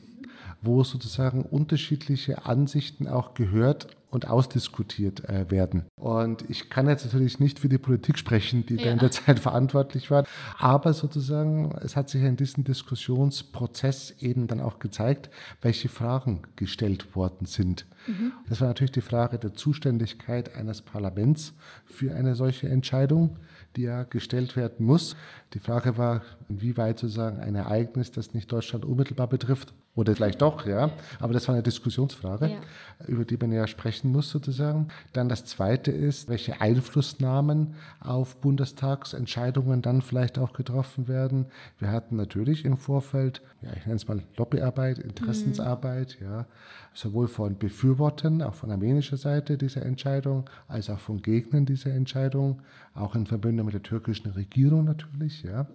wo 0.63 0.85
sozusagen 0.85 1.43
unterschiedliche 1.43 2.47
Ansichten 2.47 3.09
auch 3.09 3.35
gehört 3.35 3.89
und 4.11 4.29
ausdiskutiert 4.29 5.27
äh, 5.29 5.51
werden. 5.51 5.87
Und 5.97 6.49
ich 6.51 6.69
kann 6.69 6.87
jetzt 6.87 7.07
natürlich 7.07 7.41
nicht 7.41 7.59
für 7.59 7.71
die 7.71 7.79
Politik 7.79 8.19
sprechen, 8.19 8.67
die 8.67 8.77
ja. 8.77 8.85
da 8.85 8.91
in 8.91 8.99
der 8.99 9.11
Zeit 9.11 9.39
verantwortlich 9.41 10.11
war, 10.11 10.25
aber 10.59 10.93
sozusagen, 10.93 11.75
es 11.83 11.97
hat 11.97 12.11
sich 12.11 12.23
in 12.23 12.37
diesem 12.37 12.63
Diskussionsprozess 12.63 14.15
eben 14.21 14.49
dann 14.49 14.61
auch 14.61 14.79
gezeigt, 14.79 15.31
welche 15.63 15.89
Fragen 15.89 16.43
gestellt 16.57 17.17
worden 17.17 17.47
sind. 17.47 17.87
Mhm. 18.07 18.33
Das 18.49 18.61
war 18.61 18.69
natürlich 18.69 18.93
die 18.93 19.01
Frage 19.01 19.39
der 19.39 19.55
Zuständigkeit 19.55 20.55
eines 20.57 20.83
Parlaments 20.83 21.55
für 21.87 22.15
eine 22.15 22.35
solche 22.35 22.69
Entscheidung 22.69 23.39
die 23.77 23.83
ja 23.83 24.05
gestellt 24.05 24.57
werden 24.57 24.87
muss. 24.87 25.17
Die 25.55 25.59
Frage 25.59 25.97
war, 25.97 26.23
inwieweit 26.49 26.99
sozusagen 26.99 27.41
ein 27.41 27.55
Ereignis, 27.55 28.11
das 28.11 28.35
nicht 28.35 28.51
Deutschland 28.51 28.85
unmittelbar 28.85 29.29
betrifft, 29.29 29.73
oder 29.95 30.15
vielleicht 30.17 30.41
doch, 30.41 30.67
ja. 30.67 30.91
Aber 31.21 31.35
das 31.35 31.49
war 31.49 31.55
eine 31.55 31.63
Diskussionsfrage, 31.63 32.49
ja. 32.49 33.07
über 33.07 33.27
die 33.27 33.37
man 33.37 33.53
ja 33.53 33.67
sprechen 33.67 34.11
muss, 34.11 34.31
sozusagen. 34.31 34.89
Dann 35.13 35.29
das 35.29 35.45
zweite 35.45 35.91
ist, 35.91 36.31
welche 36.31 36.63
Einflussnahmen 36.63 37.75
auf 38.01 38.37
Bundestagsentscheidungen 38.37 39.83
dann 39.83 40.01
vielleicht 40.01 40.39
auch 40.39 40.55
getroffen 40.55 41.09
werden. 41.09 41.47
Wir 41.79 41.91
hatten 41.91 42.17
natürlich 42.17 42.65
im 42.65 42.79
Vorfeld, 42.79 43.43
ja, 43.61 43.69
ich 43.77 43.85
nenne 43.85 43.97
es 43.97 44.09
mal 44.09 44.23
Lobbyarbeit, 44.39 44.99
Interessensarbeit, 44.99 46.17
mhm. 46.21 46.27
ja, 46.27 46.47
sowohl 46.95 47.29
von 47.29 47.59
Befürwortern, 47.59 48.41
auch 48.41 48.55
von 48.55 48.71
armenischer 48.71 49.19
Seite 49.19 49.59
dieser 49.59 49.83
Entscheidung, 49.83 50.49
als 50.69 50.89
auch 50.89 51.01
von 51.01 51.21
Gegnern 51.21 51.67
dieser 51.67 51.93
Entscheidung, 51.93 52.63
auch 52.95 53.15
in 53.15 53.27
Verbindung 53.27 53.67
mit 53.67 53.75
der 53.75 53.83
türkischen 53.83 54.31
Regierung 54.31 54.85
natürlich, 54.85 55.43
ja. 55.43 55.67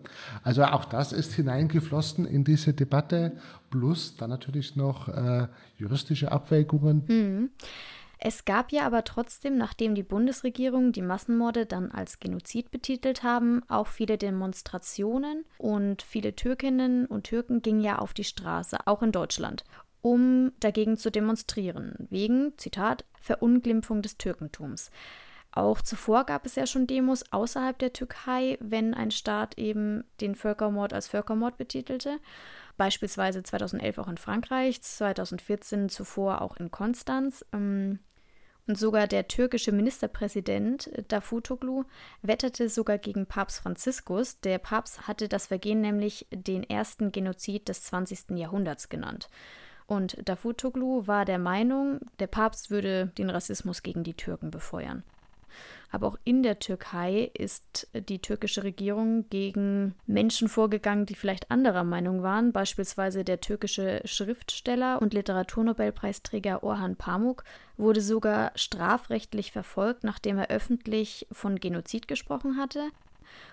Also 0.44 0.64
auch 0.64 0.86
das 0.86 1.12
ist 1.12 1.34
hineingeflossen 1.34 2.26
in 2.26 2.44
diese 2.44 2.74
Debatte 2.74 3.34
plus 3.70 4.16
dann 4.16 4.30
natürlich 4.30 4.76
noch 4.76 5.08
äh, 5.10 5.48
juristische 5.78 6.32
Abwägungen. 6.32 7.04
Mhm. 7.08 7.50
Es 8.20 8.46
gab 8.46 8.72
ja 8.72 8.86
aber 8.86 9.04
trotzdem, 9.04 9.58
nachdem 9.58 9.94
die 9.94 10.04
Bundesregierung 10.04 10.92
die 10.92 11.04
Massenmorde 11.04 11.68
dann 11.68 11.92
als 11.92 12.20
Genozid 12.20 12.72
betitelt 12.72 13.22
haben, 13.22 13.62
auch 13.68 13.88
viele 13.88 14.18
Demonstrationen 14.18 15.46
und 15.60 16.02
viele 16.02 16.36
Türkinnen 16.36 17.06
und 17.06 17.26
Türken 17.26 17.62
gingen 17.62 17.82
ja 17.82 18.00
auf 18.00 18.14
die 18.14 18.24
Straße, 18.24 18.80
auch 18.88 19.04
in 19.04 19.12
Deutschland, 19.12 19.66
um 20.02 20.52
dagegen 20.60 20.98
zu 20.98 21.12
demonstrieren, 21.12 21.94
wegen, 22.10 22.58
Zitat, 22.58 23.06
Verunglimpfung 23.22 24.02
des 24.02 24.18
Türkentums. 24.18 24.90
Auch 25.52 25.82
zuvor 25.82 26.26
gab 26.26 26.46
es 26.46 26.56
ja 26.56 26.66
schon 26.66 26.88
Demos 26.88 27.32
außerhalb 27.32 27.78
der 27.80 27.94
Türkei, 27.94 28.58
wenn 28.60 28.94
ein 28.94 29.12
Staat 29.12 29.58
eben 29.58 30.04
den 30.22 30.36
Völkermord 30.36 30.94
als 30.94 31.08
Völkermord 31.08 31.58
betitelte 31.58 32.20
beispielsweise 32.78 33.44
2011 33.44 33.98
auch 33.98 34.08
in 34.08 34.18
Frankreich, 34.18 34.82
2014 34.82 35.90
zuvor 35.90 36.42
auch 36.42 36.58
in 36.58 36.72
Konstanz. 36.72 37.46
Ähm, 37.54 38.00
und 38.68 38.78
sogar 38.78 39.08
der 39.08 39.30
türkische 39.30 39.72
Ministerpräsident 39.72 40.92
Davutoglu 41.08 41.86
wetterte 42.22 42.68
sogar 42.68 42.98
gegen 42.98 43.26
Papst 43.26 43.62
Franziskus. 43.62 44.42
Der 44.42 44.58
Papst 44.58 45.08
hatte 45.08 45.30
das 45.30 45.48
Vergehen 45.48 45.80
nämlich 45.80 46.28
den 46.32 46.64
ersten 46.64 47.14
Genozid 47.14 47.70
des 47.70 47.84
20. 47.84 48.32
Jahrhunderts 48.38 48.90
genannt. 48.90 49.30
Und 49.86 50.18
Davutoglu 50.28 51.08
war 51.08 51.24
der 51.24 51.40
Meinung, 51.40 52.02
der 52.20 52.28
Papst 52.28 52.70
würde 52.70 53.08
den 53.18 53.30
Rassismus 53.30 53.84
gegen 53.84 54.04
die 54.04 54.16
Türken 54.16 54.52
befeuern. 54.52 55.04
Aber 55.90 56.08
auch 56.08 56.18
in 56.24 56.44
der 56.44 56.60
Türkei 56.60 57.32
ist 57.34 57.88
die 57.94 58.20
türkische 58.20 58.64
Regierung 58.64 59.30
gegen 59.30 59.96
Menschen 60.06 60.50
vorgegangen, 60.50 61.06
die 61.06 61.16
vielleicht 61.16 61.50
anderer 61.50 61.84
Meinung 61.84 62.24
waren. 62.24 62.52
Beispielsweise 62.52 63.24
der 63.24 63.40
türkische 63.40 64.02
Schriftsteller 64.06 65.02
und 65.02 65.14
Literaturnobelpreisträger 65.14 66.64
Orhan 66.64 66.96
Pamuk 66.98 67.44
wurde 67.78 68.02
sogar 68.02 68.52
strafrechtlich 68.56 69.52
verfolgt, 69.52 70.04
nachdem 70.04 70.38
er 70.38 70.50
öffentlich 70.50 71.28
von 71.32 71.60
Genozid 71.60 72.08
gesprochen 72.08 72.58
hatte. 72.58 72.90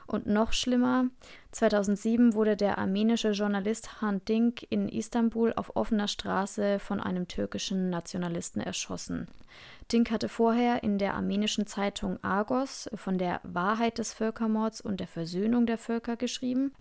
Und 0.06 0.26
noch 0.26 0.52
schlimmer, 0.52 1.06
2007 1.52 2.34
wurde 2.34 2.56
der 2.56 2.78
armenische 2.78 3.30
Journalist 3.30 4.02
Han 4.02 4.24
Dink 4.24 4.66
in 4.68 4.88
Istanbul 4.88 5.52
auf 5.54 5.76
offener 5.76 6.08
Straße 6.08 6.78
von 6.78 7.00
einem 7.00 7.26
türkischen 7.26 7.90
Nationalisten 7.90 8.60
erschossen. 8.60 9.28
Dink 9.90 10.10
hatte 10.10 10.28
vorher 10.28 10.82
in 10.82 10.98
der 10.98 11.14
armenischen 11.14 11.66
Zeitung 11.66 12.22
Argos 12.22 12.88
von 12.94 13.18
der 13.18 13.40
Wahrheit 13.42 13.98
des 13.98 14.12
Völkermords 14.12 14.80
und 14.80 15.00
der 15.00 15.08
Versöhnung 15.08 15.66
der 15.66 15.78
Völker 15.78 16.16
geschrieben. 16.16 16.72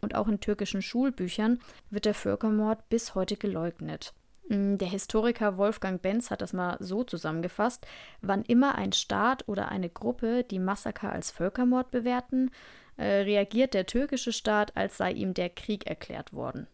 Und 0.00 0.14
auch 0.14 0.28
in 0.28 0.40
türkischen 0.40 0.82
Schulbüchern 0.82 1.60
wird 1.90 2.04
der 2.04 2.14
Völkermord 2.14 2.88
bis 2.88 3.14
heute 3.14 3.36
geleugnet. 3.36 4.14
Mm, 4.50 4.78
der 4.78 4.88
Historiker 4.88 5.56
Wolfgang 5.58 6.02
Benz 6.02 6.30
hat 6.30 6.42
das 6.42 6.52
mal 6.52 6.76
so 6.80 7.04
zusammengefasst: 7.04 7.86
Wann 8.20 8.42
immer 8.42 8.74
ein 8.74 8.92
Staat 8.92 9.48
oder 9.48 9.68
eine 9.68 9.88
Gruppe 9.88 10.44
die 10.44 10.58
Massaker 10.58 11.12
als 11.12 11.30
Völkermord 11.30 11.92
bewerten, 11.92 12.50
äh, 12.96 13.22
reagiert 13.22 13.74
der 13.74 13.86
türkische 13.86 14.32
Staat, 14.32 14.76
als 14.76 14.96
sei 14.96 15.12
ihm 15.12 15.34
der 15.34 15.50
Krieg 15.50 15.86
erklärt 15.86 16.32
worden. 16.32 16.66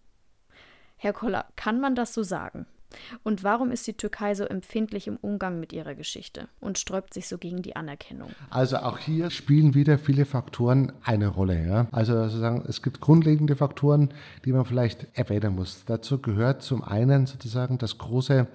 Herr 0.96 1.12
Koller, 1.12 1.44
kann 1.56 1.78
man 1.78 1.94
das 1.94 2.14
so 2.14 2.22
sagen? 2.22 2.66
Und 3.22 3.44
warum 3.44 3.70
ist 3.70 3.86
die 3.86 3.94
Türkei 3.94 4.34
so 4.34 4.44
empfindlich 4.44 5.06
im 5.06 5.16
Umgang 5.16 5.60
mit 5.60 5.72
ihrer 5.72 5.94
Geschichte 5.94 6.48
und 6.60 6.78
sträubt 6.78 7.14
sich 7.14 7.28
so 7.28 7.38
gegen 7.38 7.62
die 7.62 7.76
Anerkennung? 7.76 8.30
Also 8.50 8.78
auch 8.78 8.98
hier 8.98 9.30
spielen 9.30 9.74
wieder 9.74 9.98
viele 9.98 10.24
Faktoren 10.24 10.92
eine 11.02 11.28
Rolle. 11.28 11.66
Ja? 11.66 11.86
Also 11.92 12.14
sozusagen, 12.24 12.64
es 12.68 12.82
gibt 12.82 13.00
grundlegende 13.00 13.56
Faktoren, 13.56 14.12
die 14.44 14.52
man 14.52 14.64
vielleicht 14.64 15.06
erwähnen 15.14 15.54
muss. 15.54 15.84
Dazu 15.86 16.20
gehört 16.20 16.62
zum 16.62 16.82
einen 16.82 17.26
sozusagen 17.26 17.78
das 17.78 17.98
große 17.98 18.46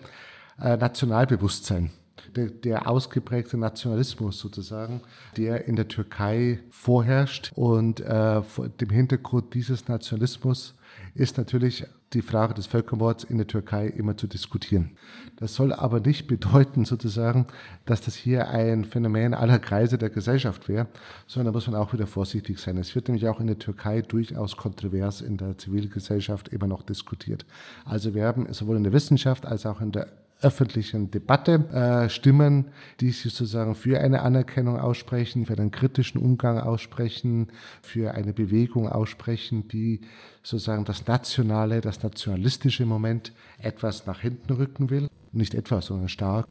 äh, 0.60 0.78
Nationalbewusstsein. 0.78 1.92
Der, 2.36 2.50
der, 2.50 2.88
ausgeprägte 2.88 3.58
Nationalismus 3.58 4.38
sozusagen, 4.38 5.02
der 5.38 5.66
in 5.68 5.76
der 5.76 5.88
Türkei 5.88 6.60
vorherrscht. 6.70 7.52
Und 7.56 8.00
äh, 8.00 8.44
vor 8.44 8.70
dem 8.70 8.90
Hintergrund 8.90 9.54
dieses 9.54 9.88
Nationalismus 9.88 10.76
ist 11.16 11.38
natürlich 11.38 11.86
die 12.14 12.22
Frage 12.22 12.54
des 12.54 12.68
Völkermords 12.68 13.24
in 13.24 13.38
der 13.38 13.48
Türkei 13.48 13.88
immer 13.88 14.18
zu 14.18 14.28
diskutieren. 14.28 14.92
Das 15.38 15.56
soll 15.56 15.72
aber 15.72 16.00
nicht 16.00 16.28
bedeuten, 16.28 16.86
sozusagen, 16.86 17.48
dass 17.86 18.02
das 18.02 18.16
hier 18.16 18.50
ein 18.50 18.86
Phänomen 18.86 19.34
aller 19.34 19.60
Kreise 19.60 19.98
der 19.98 20.10
Gesellschaft 20.10 20.68
wäre, 20.68 20.88
sondern 21.26 21.54
da 21.54 21.58
muss 21.58 21.68
man 21.68 21.80
auch 21.80 21.94
wieder 21.94 22.08
vorsichtig 22.08 22.60
sein. 22.60 22.78
Es 22.78 22.96
wird 22.96 23.08
nämlich 23.08 23.28
auch 23.28 23.40
in 23.40 23.48
der 23.48 23.60
Türkei 23.60 24.02
durchaus 24.02 24.58
kontrovers 24.58 25.22
in 25.22 25.38
der 25.38 25.58
Zivilgesellschaft 25.58 26.50
immer 26.50 26.68
noch 26.68 26.84
diskutiert. 26.84 27.46
Also 27.86 28.14
wir 28.14 28.26
haben 28.26 28.52
sowohl 28.54 28.78
in 28.78 28.84
der 28.84 28.94
Wissenschaft 28.94 29.46
als 29.46 29.66
auch 29.66 29.82
in 29.82 29.92
der 29.92 30.08
öffentlichen 30.42 31.12
Debatte 31.12 31.70
äh, 31.72 32.10
Stimmen, 32.10 32.66
die 33.00 33.12
sich 33.12 33.34
sozusagen 33.34 33.76
für 33.76 34.00
eine 34.00 34.22
Anerkennung 34.22 34.80
aussprechen, 34.80 35.46
für 35.46 35.54
einen 35.54 35.72
kritischen 35.72 36.22
Umgang 36.22 36.60
aussprechen, 36.60 37.48
für 37.82 38.14
eine 38.14 38.34
Bewegung 38.34 38.90
aussprechen, 38.90 39.68
die 39.68 40.02
sozusagen 40.44 40.86
das 40.86 41.08
nationale, 41.08 41.82
das 41.82 42.02
nationalistische 42.04 42.86
Moment 42.86 43.34
etwas 43.60 44.06
nach 44.06 44.22
hinten 44.22 44.54
rücken 44.54 44.90
will. 44.90 45.08
Nicht 45.32 45.54
etwas, 45.54 45.86
sondern 45.86 46.10
stark. 46.10 46.48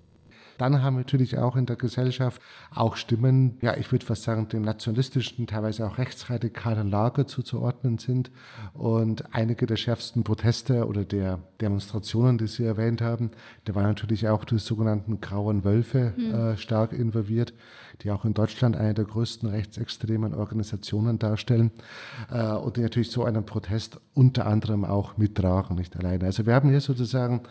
Dann 0.61 0.83
haben 0.83 0.97
wir 0.97 1.01
natürlich 1.01 1.39
auch 1.39 1.57
in 1.57 1.65
der 1.65 1.77
Gesellschaft 1.77 2.43
auch 2.75 2.97
Stimmen, 2.97 3.57
ja, 3.63 3.79
ich 3.79 3.91
würde 3.91 4.05
fast 4.05 4.25
sagen, 4.25 4.47
dem 4.49 4.61
nationalistischen, 4.61 5.47
teilweise 5.47 5.87
auch 5.87 5.97
rechtsradikalen 5.97 6.91
Lager 6.91 7.27
zuzuordnen 7.27 7.97
sind. 7.97 8.31
Und 8.75 9.35
einige 9.35 9.65
der 9.65 9.77
schärfsten 9.77 10.23
Proteste 10.23 10.87
oder 10.87 11.07
der 11.07 11.39
Demonstrationen, 11.63 12.37
die 12.37 12.47
Sie 12.47 12.65
erwähnt 12.65 13.01
haben, 13.01 13.31
da 13.65 13.75
waren 13.75 13.85
natürlich 13.85 14.29
auch 14.29 14.45
die 14.45 14.59
sogenannten 14.59 15.23
Grauen 15.23 15.65
Wölfe 15.65 16.13
mhm. 16.19 16.35
äh, 16.35 16.57
stark 16.59 16.93
involviert, 16.93 17.55
die 18.03 18.11
auch 18.11 18.27
in 18.27 18.35
Deutschland 18.35 18.77
eine 18.77 18.93
der 18.93 19.07
größten 19.07 19.49
rechtsextremen 19.49 20.35
Organisationen 20.35 21.19
darstellen 21.19 21.71
äh, 22.31 22.53
und 22.53 22.77
die 22.77 22.83
natürlich 22.83 23.11
so 23.11 23.25
einen 23.25 23.47
Protest 23.47 23.99
unter 24.13 24.45
anderem 24.45 24.85
auch 24.85 25.17
mittragen, 25.17 25.77
nicht 25.77 25.97
alleine. 25.97 26.27
Also 26.27 26.45
wir 26.45 26.55
haben 26.55 26.69
hier 26.69 26.83
sozusagen 26.83 27.45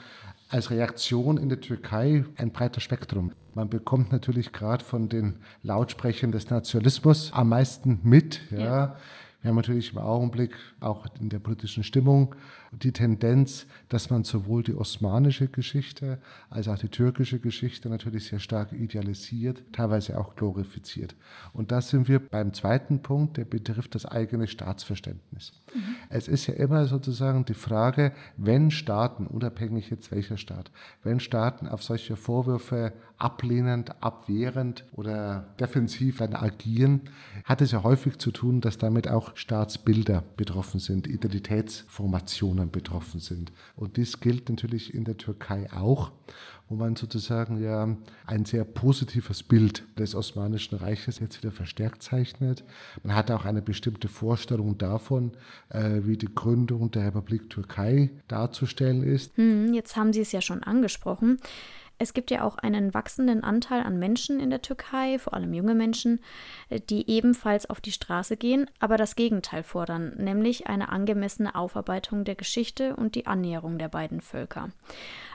als 0.50 0.72
Reaktion 0.72 1.38
in 1.38 1.48
der 1.48 1.62
Türkei 1.62 2.26
ein 2.36 2.52
breiter 2.52 2.82
Spektrum. 2.82 3.32
Man 3.54 3.70
bekommt 3.70 4.12
natürlich 4.12 4.52
gerade 4.52 4.84
von 4.84 5.08
den 5.08 5.38
Lautsprechern 5.64 6.32
des 6.32 6.50
Nationalismus 6.50 7.32
am 7.34 7.50
meisten 7.50 8.00
mit. 8.04 8.42
Ja. 8.52 8.60
ja. 8.60 8.96
Wir 9.42 9.50
haben 9.50 9.56
natürlich 9.56 9.94
im 9.94 10.00
Augenblick 10.00 10.54
auch 10.82 11.06
in 11.20 11.30
der 11.30 11.40
politischen 11.40 11.84
Stimmung 11.84 12.36
die 12.72 12.92
Tendenz, 12.92 13.66
dass 13.90 14.10
man 14.10 14.24
sowohl 14.24 14.64
die 14.64 14.76
osmanische 14.76 15.48
Geschichte 15.48 16.20
als 16.50 16.68
auch 16.68 16.78
die 16.78 16.90
türkische 16.90 17.40
Geschichte 17.40 17.90
natürlich 17.90 18.28
sehr 18.28 18.40
stark 18.40 18.72
idealisiert, 18.74 19.64
teilweise 19.72 20.20
auch 20.20 20.36
glorifiziert. 20.36 21.16
Und 21.54 21.72
da 21.72 21.82
sind 21.82 22.08
wir 22.08 22.20
beim 22.20 22.54
zweiten 22.54 23.02
Punkt, 23.02 23.38
der 23.38 23.46
betrifft 23.46 23.96
das 23.96 24.06
eigene 24.06 24.48
Staatsverständnis. 24.48 25.54
Mhm. 25.74 25.96
Es 26.10 26.28
ist 26.28 26.48
ja 26.48 26.54
immer 26.56 26.86
sozusagen 26.86 27.46
die 27.46 27.54
Frage, 27.54 28.12
wenn 28.38 28.72
Staaten, 28.72 29.28
unabhängig 29.28 29.90
jetzt 29.90 30.12
welcher 30.12 30.38
Staat, 30.38 30.72
wenn 31.04 31.20
Staaten 31.20 31.68
auf 31.68 31.84
solche 31.84 32.16
Vorwürfe 32.16 32.94
ablehnend, 33.18 34.02
abwehrend 34.02 34.86
oder 34.94 35.54
defensiv 35.60 36.22
agieren, 36.22 37.02
hat 37.44 37.62
es 37.62 37.72
ja 37.72 37.84
häufig 37.84 38.18
zu 38.18 38.32
tun, 38.32 38.62
dass 38.62 38.78
damit 38.78 39.08
auch 39.10 39.36
Staatsbilder 39.36 40.24
betroffen 40.38 40.80
sind, 40.80 41.08
Identitätsformationen 41.08 42.59
betroffen 42.68 43.20
sind. 43.20 43.52
Und 43.76 43.98
dies 43.98 44.20
gilt 44.20 44.50
natürlich 44.50 44.94
in 44.94 45.06
der 45.06 45.18
Türkei 45.18 45.72
auch, 45.72 46.12
wo 46.68 46.76
man 46.76 46.96
sozusagen 46.96 47.62
ja 47.62 47.96
ein 48.28 48.46
sehr 48.46 48.64
positives 48.64 49.42
Bild 49.42 49.84
des 49.98 50.14
Osmanischen 50.14 50.78
Reiches 50.78 51.20
jetzt 51.20 51.42
wieder 51.42 51.52
verstärkt 51.52 52.04
zeichnet. 52.04 52.64
Man 53.04 53.16
hat 53.16 53.32
auch 53.32 53.46
eine 53.46 53.62
bestimmte 53.62 54.08
Vorstellung 54.08 54.78
davon, 54.78 55.32
äh, 55.70 56.02
wie 56.04 56.18
die 56.18 56.34
Gründung 56.34 56.92
der 56.92 57.08
Republik 57.08 57.50
Türkei 57.50 58.12
darzustellen 58.28 59.04
ist. 59.04 59.36
Hm, 59.38 59.74
jetzt 59.74 59.96
haben 59.96 60.14
Sie 60.14 60.22
es 60.22 60.32
ja 60.32 60.42
schon 60.42 60.64
angesprochen. 60.64 61.40
Es 62.00 62.14
gibt 62.14 62.32
ja 62.32 62.44
auch 62.44 62.58
einen 62.58 62.94
wachsenden 62.94 63.44
Anteil 63.44 63.84
an 63.84 64.00
Menschen 64.00 64.40
in 64.40 64.50
der 64.50 64.62
Türkei, 64.62 65.20
vor 65.20 65.34
allem 65.34 65.54
junge 65.54 65.76
Menschen, 65.76 66.22
die 66.90 67.10
ebenfalls 67.10 67.70
auf 67.70 67.82
die 67.82 67.92
Straße 67.92 68.38
gehen, 68.38 68.68
aber 68.80 68.96
das 68.96 69.16
Gegenteil 69.16 69.64
fordern, 69.64 70.14
nämlich 70.18 70.68
eine 70.68 70.90
angemessene 70.90 71.56
Aufarbeitung 71.56 72.24
der 72.24 72.36
Geschichte 72.36 72.96
und 72.96 73.16
die 73.16 73.28
Annäherung 73.28 73.78
der 73.78 73.90
beiden 73.90 74.22
Völker. 74.22 74.70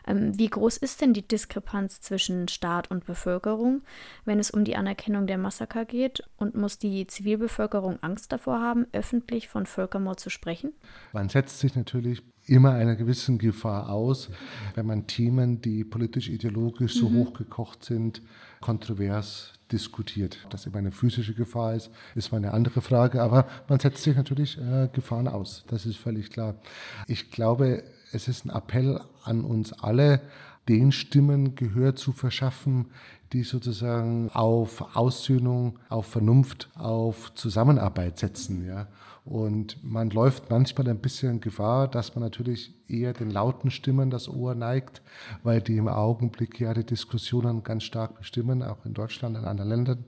Ähm, 0.06 0.38
wie 0.38 0.48
groß 0.48 0.76
ist 0.78 1.00
denn 1.00 1.12
die 1.12 1.26
Diskrepanz 1.26 2.00
zwischen 2.00 2.48
Staat 2.48 2.90
und 2.90 3.06
Bevölkerung, 3.06 3.82
wenn 4.24 4.38
es 4.38 4.50
um 4.50 4.64
die 4.64 4.76
Anerkennung 4.76 5.26
der 5.26 5.38
Massaker 5.38 5.84
geht? 5.84 6.22
Und 6.36 6.54
muss 6.54 6.78
die 6.78 7.06
Zivilbevölkerung 7.06 7.98
Angst 8.02 8.32
davor 8.32 8.60
haben, 8.60 8.86
öffentlich 8.92 9.48
von 9.48 9.66
Völkermord 9.66 10.20
zu 10.20 10.30
sprechen? 10.30 10.72
Man 11.12 11.28
setzt 11.28 11.58
sich 11.58 11.74
natürlich 11.74 12.22
immer 12.46 12.72
einer 12.72 12.96
gewissen 12.96 13.38
Gefahr 13.38 13.88
aus, 13.90 14.30
wenn 14.74 14.86
man 14.86 15.06
Themen, 15.06 15.60
die 15.60 15.84
politisch-ideologisch 15.84 16.94
so 16.94 17.08
mhm. 17.08 17.18
hochgekocht 17.18 17.84
sind, 17.84 18.22
kontrovers 18.60 19.52
diskutiert. 19.72 20.38
Dass 20.50 20.66
immer 20.66 20.78
eine 20.78 20.92
physische 20.92 21.34
Gefahr 21.34 21.74
ist, 21.74 21.90
ist 22.14 22.32
mal 22.32 22.38
eine 22.38 22.52
andere 22.52 22.80
Frage, 22.80 23.22
aber 23.22 23.46
man 23.68 23.80
setzt 23.80 24.02
sich 24.02 24.16
natürlich 24.16 24.58
äh, 24.58 24.88
Gefahren 24.92 25.28
aus. 25.28 25.64
Das 25.68 25.86
ist 25.86 25.96
völlig 25.96 26.30
klar. 26.30 26.54
Ich 27.06 27.30
glaube, 27.30 27.82
es 28.12 28.28
ist 28.28 28.44
ein 28.44 28.50
Appell 28.50 29.00
an 29.24 29.44
uns 29.44 29.72
alle, 29.72 30.20
den 30.68 30.92
Stimmen 30.92 31.54
Gehör 31.56 31.94
zu 31.94 32.12
verschaffen, 32.12 32.86
die 33.32 33.42
sozusagen 33.42 34.30
auf 34.30 34.96
Aussöhnung, 34.96 35.78
auf 35.88 36.06
Vernunft, 36.06 36.70
auf 36.74 37.34
Zusammenarbeit 37.34 38.18
setzen. 38.18 38.66
Ja. 38.66 38.86
Und 39.24 39.82
man 39.82 40.10
läuft 40.10 40.50
manchmal 40.50 40.86
ein 40.88 40.98
bisschen 40.98 41.40
Gefahr, 41.40 41.88
dass 41.88 42.14
man 42.14 42.22
natürlich 42.22 42.74
eher 42.88 43.14
den 43.14 43.30
lauten 43.30 43.70
Stimmen 43.70 44.10
das 44.10 44.28
Ohr 44.28 44.54
neigt, 44.54 45.00
weil 45.42 45.62
die 45.62 45.78
im 45.78 45.88
Augenblick 45.88 46.60
ja 46.60 46.74
die 46.74 46.84
Diskussionen 46.84 47.62
ganz 47.62 47.84
stark 47.84 48.18
bestimmen, 48.18 48.62
auch 48.62 48.84
in 48.84 48.92
Deutschland, 48.92 49.38
in 49.38 49.44
anderen 49.46 49.70
Ländern. 49.70 50.04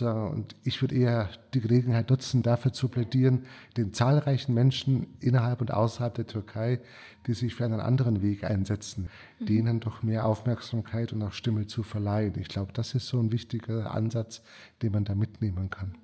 Und 0.00 0.56
ich 0.64 0.82
würde 0.82 0.96
eher 0.96 1.28
die 1.54 1.60
Gelegenheit 1.60 2.10
nutzen, 2.10 2.42
dafür 2.42 2.72
zu 2.72 2.88
plädieren, 2.88 3.44
den 3.76 3.92
zahlreichen 3.92 4.54
Menschen 4.54 5.06
innerhalb 5.20 5.60
und 5.60 5.72
außerhalb 5.72 6.14
der 6.14 6.26
Türkei, 6.26 6.80
die 7.28 7.34
sich 7.34 7.54
für 7.54 7.64
einen 7.64 7.80
anderen 7.80 8.22
Weg 8.22 8.42
einsetzen, 8.42 9.08
mhm. 9.38 9.46
denen 9.46 9.80
doch 9.80 10.02
mehr 10.02 10.26
Aufmerksamkeit 10.26 11.12
und 11.12 11.22
auch 11.22 11.32
Stimme 11.32 11.68
zu 11.68 11.84
verleihen. 11.84 12.34
Ich 12.40 12.48
glaube, 12.48 12.72
das 12.72 12.94
ist 12.94 13.06
so 13.06 13.20
ein 13.20 13.30
wichtiger 13.30 13.94
Ansatz, 13.94 14.42
den 14.82 14.90
man 14.90 15.04
da 15.04 15.14
mitnehmen 15.14 15.70
kann. 15.70 15.94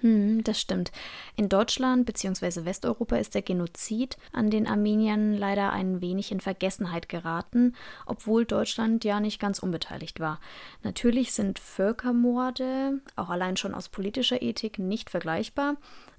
Hm, 0.00 0.44
das 0.44 0.60
stimmt. 0.60 0.92
In 1.34 1.48
Deutschland 1.48 2.06
bzw. 2.06 2.64
Westeuropa 2.64 3.16
ist 3.16 3.34
der 3.34 3.42
Genozid 3.42 4.16
an 4.32 4.48
den 4.48 4.66
Armeniern 4.68 5.34
leider 5.34 5.72
ein 5.72 6.00
wenig 6.00 6.30
in 6.30 6.40
Vergessenheit 6.40 7.08
geraten, 7.08 7.74
obwohl 8.06 8.44
Deutschland 8.44 9.04
ja 9.04 9.18
nicht 9.18 9.40
ganz 9.40 9.58
unbeteiligt 9.58 10.20
war. 10.20 10.38
Natürlich 10.84 11.32
sind 11.32 11.58
Völkermorde, 11.58 13.00
auch 13.16 13.30
allein 13.30 13.56
schon 13.56 13.74
aus 13.74 13.88
politischer 13.88 14.40
Ethik, 14.40 14.78
nicht 14.78 15.10
vergleichbar, 15.10 15.76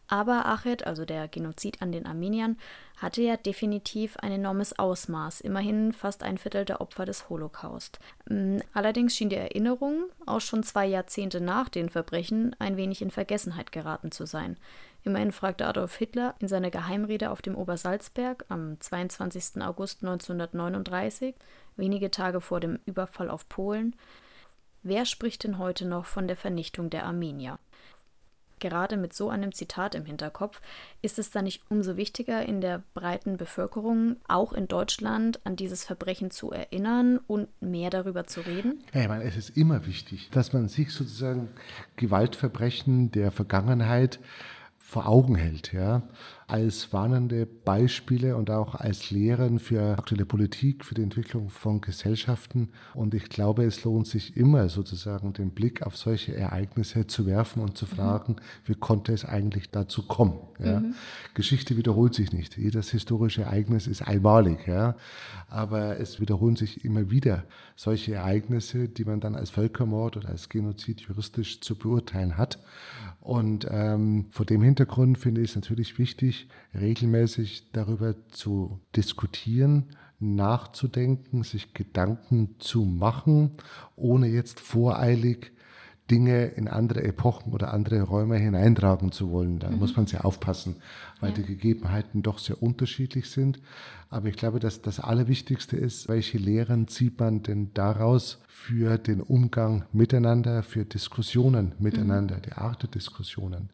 aber 0.10 0.48
Achet, 0.48 0.88
also 0.88 1.06
der 1.06 1.28
Genozid 1.28 1.84
an 1.84 1.92
den 1.92 2.08
Armeniern, 2.08 2.58
hatte 2.98 3.22
ja 3.22 3.38
definitiv 3.38 4.18
ein 4.18 4.32
enormes 4.32 4.78
Ausmaß, 4.78 5.42
immerhin 5.42 5.94
fast 5.94 6.24
ein 6.24 6.40
Viertel 6.40 6.66
der 6.66 6.82
Opfer 6.82 7.06
des 7.06 7.30
Holocaust. 7.30 8.00
Mm, 8.28 8.58
allerdings 8.74 9.16
schien 9.16 9.30
die 9.30 9.36
Erinnerung, 9.36 10.06
auch 10.26 10.42
schon 10.42 10.64
zwei 10.64 10.88
Jahrzehnte 10.88 11.40
nach 11.40 11.70
den 11.70 11.90
Verbrechen, 11.90 12.56
ein 12.58 12.76
wenig 12.76 13.04
in 13.04 13.12
Vergessenheit 13.12 13.72
geraten 13.72 14.12
zu 14.12 14.26
sein. 14.26 14.58
Immerhin 15.04 15.32
fragte 15.32 15.68
Adolf 15.68 15.96
Hitler 15.96 16.36
in 16.40 16.48
seiner 16.48 16.72
Geheimrede 16.72 17.30
auf 17.30 17.44
dem 17.44 17.56
Obersalzberg 17.56 18.46
am 18.50 18.82
22. 18.82 19.62
August 19.62 20.02
1939, 20.04 21.36
wenige 21.78 22.10
Tage 22.10 22.42
vor 22.42 22.60
dem 22.60 22.80
Überfall 22.86 23.30
auf 23.30 23.48
Polen, 23.48 23.96
wer 24.82 25.06
spricht 25.06 25.44
denn 25.44 25.60
heute 25.60 25.86
noch 25.86 26.06
von 26.06 26.28
der 26.28 26.36
Vernichtung 26.36 26.90
der 26.90 27.06
Armenier? 27.06 27.60
Gerade 28.60 28.98
mit 28.98 29.14
so 29.14 29.30
einem 29.30 29.54
Zitat 29.54 29.96
im 29.96 30.06
Hinterkopf 30.06 30.62
ist 31.02 31.20
es 31.20 31.32
dann 31.32 31.46
nicht 31.46 31.64
umso 31.70 31.98
wichtiger, 31.98 32.46
in 32.46 32.62
der 32.62 32.84
breiten 32.94 33.38
Bevölkerung, 33.38 34.18
auch 34.28 34.54
in 34.54 34.68
Deutschland, 34.68 35.40
an 35.46 35.56
dieses 35.56 35.84
Verbrechen 35.86 36.32
zu 36.32 36.52
erinnern 36.52 37.20
und 37.28 37.50
mehr 37.62 37.90
darüber 37.90 38.26
zu 38.26 38.42
reden? 38.42 38.84
Ja, 38.94 39.02
ich 39.02 39.08
meine, 39.08 39.24
es 39.24 39.38
ist 39.38 39.58
immer 39.58 39.86
wichtig, 39.86 40.30
dass 40.32 40.54
man 40.54 40.68
sich 40.68 40.92
sozusagen 40.94 41.50
Gewaltverbrechen 41.96 43.12
der 43.12 43.32
Vergangenheit 43.32 44.20
vor 44.78 45.08
Augen 45.08 45.36
hält, 45.36 45.72
ja, 45.72 46.02
als 46.50 46.92
warnende 46.92 47.46
Beispiele 47.46 48.36
und 48.36 48.50
auch 48.50 48.76
als 48.76 49.12
Lehren 49.12 49.60
für 49.60 49.98
aktuelle 49.98 50.26
Politik, 50.26 50.84
für 50.84 50.96
die 50.96 51.04
Entwicklung 51.04 51.50
von 51.50 51.80
Gesellschaften. 51.80 52.70
Und 52.94 53.14
ich 53.14 53.30
glaube, 53.30 53.64
es 53.66 53.84
lohnt 53.84 54.08
sich 54.08 54.36
immer 54.36 54.68
sozusagen 54.70 55.34
den 55.34 55.52
Blick 55.52 55.84
auf 55.84 55.96
solche 55.96 56.36
Ereignisse 56.36 57.06
zu 57.06 57.26
werfen 57.28 57.62
und 57.62 57.78
zu 57.78 57.86
mhm. 57.86 57.90
fragen, 57.90 58.36
wie 58.66 58.74
konnte 58.74 59.14
es 59.14 59.26
eigentlich 59.26 59.70
dazu 59.70 60.08
kommen? 60.08 60.40
Ja? 60.58 60.80
Mhm. 60.80 60.96
Geschichte 61.36 61.78
wiederholt 61.78 62.16
sich 62.16 62.34
nicht. 62.34 62.58
Jedes 62.58 62.90
historische 62.90 63.44
Ereignis 63.44 63.86
ist 63.86 64.02
einmalig, 64.02 64.68
ja, 64.68 64.96
aber 65.50 66.00
es 66.00 66.20
wiederholen 66.20 66.56
sich 66.56 66.84
immer 66.84 67.12
wieder 67.12 67.44
solche 67.76 68.16
Ereignisse, 68.16 68.90
die 68.90 69.06
man 69.06 69.20
dann 69.20 69.36
als 69.36 69.52
Völkermord 69.52 70.18
oder 70.18 70.30
als 70.30 70.50
Genozid 70.50 71.02
juristisch 71.02 71.62
zu 71.62 71.76
beurteilen 71.76 72.38
hat. 72.38 72.60
Und 73.22 73.68
ähm, 73.70 74.28
vor 74.32 74.46
dem 74.46 74.62
Hintergrund 74.62 75.18
finde 75.18 75.42
ich 75.42 75.52
es 75.52 75.56
natürlich 75.56 75.98
wichtig, 76.00 76.39
regelmäßig 76.74 77.72
darüber 77.72 78.16
zu 78.30 78.80
diskutieren, 78.96 79.96
nachzudenken, 80.20 81.44
sich 81.44 81.74
Gedanken 81.74 82.56
zu 82.60 82.84
machen, 82.84 83.52
ohne 83.96 84.28
jetzt 84.28 84.60
voreilig 84.60 85.52
Dinge 86.10 86.46
in 86.46 86.68
andere 86.68 87.04
Epochen 87.04 87.54
oder 87.54 87.74
andere 87.74 88.02
Räume 88.02 88.38
hineintragen 88.38 89.12
zu 89.12 89.32
wollen. 89.32 89.60
Da 89.60 89.70
mhm. 89.70 89.80
muss 89.80 89.96
man 89.96 90.08
sehr 90.08 90.26
aufpassen, 90.26 90.78
weil 91.20 91.30
ja. 91.30 91.36
die 91.38 91.44
Gegebenheiten 91.44 92.24
doch 92.24 92.40
sehr 92.40 92.62
unterschiedlich 92.62 93.30
sind. 93.30 93.62
Aber 94.10 94.28
ich 94.28 94.36
glaube, 94.36 94.60
dass 94.60 94.82
das 94.82 95.00
Allerwichtigste 95.00 95.78
ist, 95.78 96.10
welche 96.10 96.38
Lehren 96.38 96.88
zieht 96.88 97.20
man 97.20 97.44
denn 97.44 97.72
daraus 97.74 98.40
für 98.48 98.98
den 98.98 99.22
Umgang 99.22 99.86
miteinander, 99.94 100.64
für 100.64 100.84
Diskussionen 100.84 101.74
miteinander, 101.80 102.38
mhm. 102.38 102.42
die 102.42 102.54
Art 102.54 102.82
der 102.84 102.90
Diskussionen. 102.90 103.70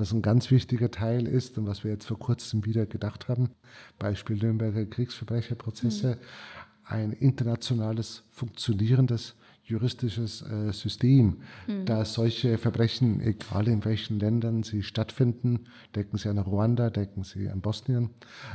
Was 0.00 0.12
ein 0.12 0.22
ganz 0.22 0.50
wichtiger 0.50 0.90
Teil 0.90 1.26
ist 1.28 1.58
und 1.58 1.66
was 1.66 1.84
wir 1.84 1.90
jetzt 1.90 2.06
vor 2.06 2.18
kurzem 2.18 2.64
wieder 2.64 2.86
gedacht 2.86 3.28
haben, 3.28 3.50
Beispiel 3.98 4.36
Nürnberger 4.36 4.86
Kriegsverbrecherprozesse, 4.86 6.12
mhm. 6.12 6.16
ein 6.84 7.12
internationales, 7.12 8.22
funktionierendes 8.30 9.34
juristisches 9.62 10.40
äh, 10.40 10.72
System, 10.72 11.42
mhm. 11.66 11.84
da 11.84 12.06
solche 12.06 12.56
Verbrechen, 12.56 13.20
egal 13.20 13.68
in 13.68 13.84
welchen 13.84 14.18
Ländern 14.18 14.62
sie 14.62 14.82
stattfinden, 14.82 15.66
denken 15.94 16.16
Sie 16.16 16.30
an 16.30 16.38
Ruanda, 16.38 16.88
denken 16.88 17.22
Sie 17.22 17.50
an 17.50 17.60
Bosnien, 17.60 18.08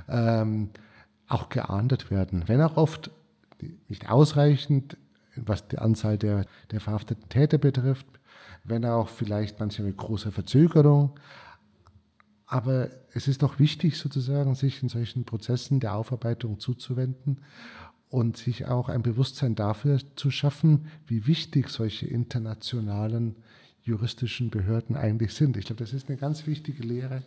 ähm, 0.09 0.71
auch 1.27 1.49
geahndet 1.49 2.09
werden. 2.09 2.45
Wenn 2.47 2.59
auch 2.59 2.75
oft 2.75 3.11
nicht 3.87 4.09
ausreichend, 4.09 4.97
was 5.35 5.67
die 5.67 5.77
Anzahl 5.77 6.17
der, 6.17 6.47
der 6.71 6.79
verhafteten 6.79 7.29
Täter 7.29 7.59
betrifft, 7.59 8.07
wenn 8.65 8.85
auch 8.85 9.09
vielleicht 9.09 9.59
manchmal 9.59 9.89
mit 9.89 9.97
großer 9.97 10.31
Verzögerung. 10.31 11.19
Aber 12.47 12.89
es 13.13 13.27
ist 13.27 13.41
doch 13.41 13.59
wichtig, 13.59 13.97
sozusagen, 13.97 14.55
sich 14.55 14.83
in 14.83 14.89
solchen 14.89 15.25
Prozessen 15.25 15.79
der 15.79 15.95
Aufarbeitung 15.95 16.59
zuzuwenden 16.59 17.41
und 18.09 18.37
sich 18.37 18.65
auch 18.67 18.89
ein 18.89 19.01
Bewusstsein 19.01 19.55
dafür 19.55 19.99
zu 20.15 20.31
schaffen, 20.31 20.87
wie 21.07 21.27
wichtig 21.27 21.69
solche 21.69 22.07
internationalen 22.07 23.35
juristischen 23.81 24.49
Behörden 24.49 24.95
eigentlich 24.95 25.33
sind. 25.33 25.57
Ich 25.57 25.65
glaube, 25.65 25.83
das 25.83 25.93
ist 25.93 26.09
eine 26.09 26.17
ganz 26.17 26.47
wichtige 26.47 26.83
Lehre, 26.83 27.23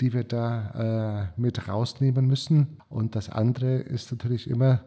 die 0.00 0.12
wir 0.12 0.24
da 0.24 1.30
äh, 1.36 1.40
mit 1.40 1.68
rausnehmen 1.68 2.26
müssen. 2.26 2.78
Und 2.88 3.14
das 3.14 3.30
andere 3.30 3.76
ist 3.76 4.10
natürlich 4.10 4.48
immer 4.50 4.82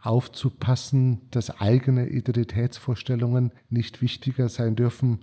aufzupassen, 0.00 1.22
dass 1.30 1.60
eigene 1.60 2.08
Identitätsvorstellungen 2.08 3.52
nicht 3.68 4.00
wichtiger 4.00 4.48
sein 4.48 4.76
dürfen 4.76 5.20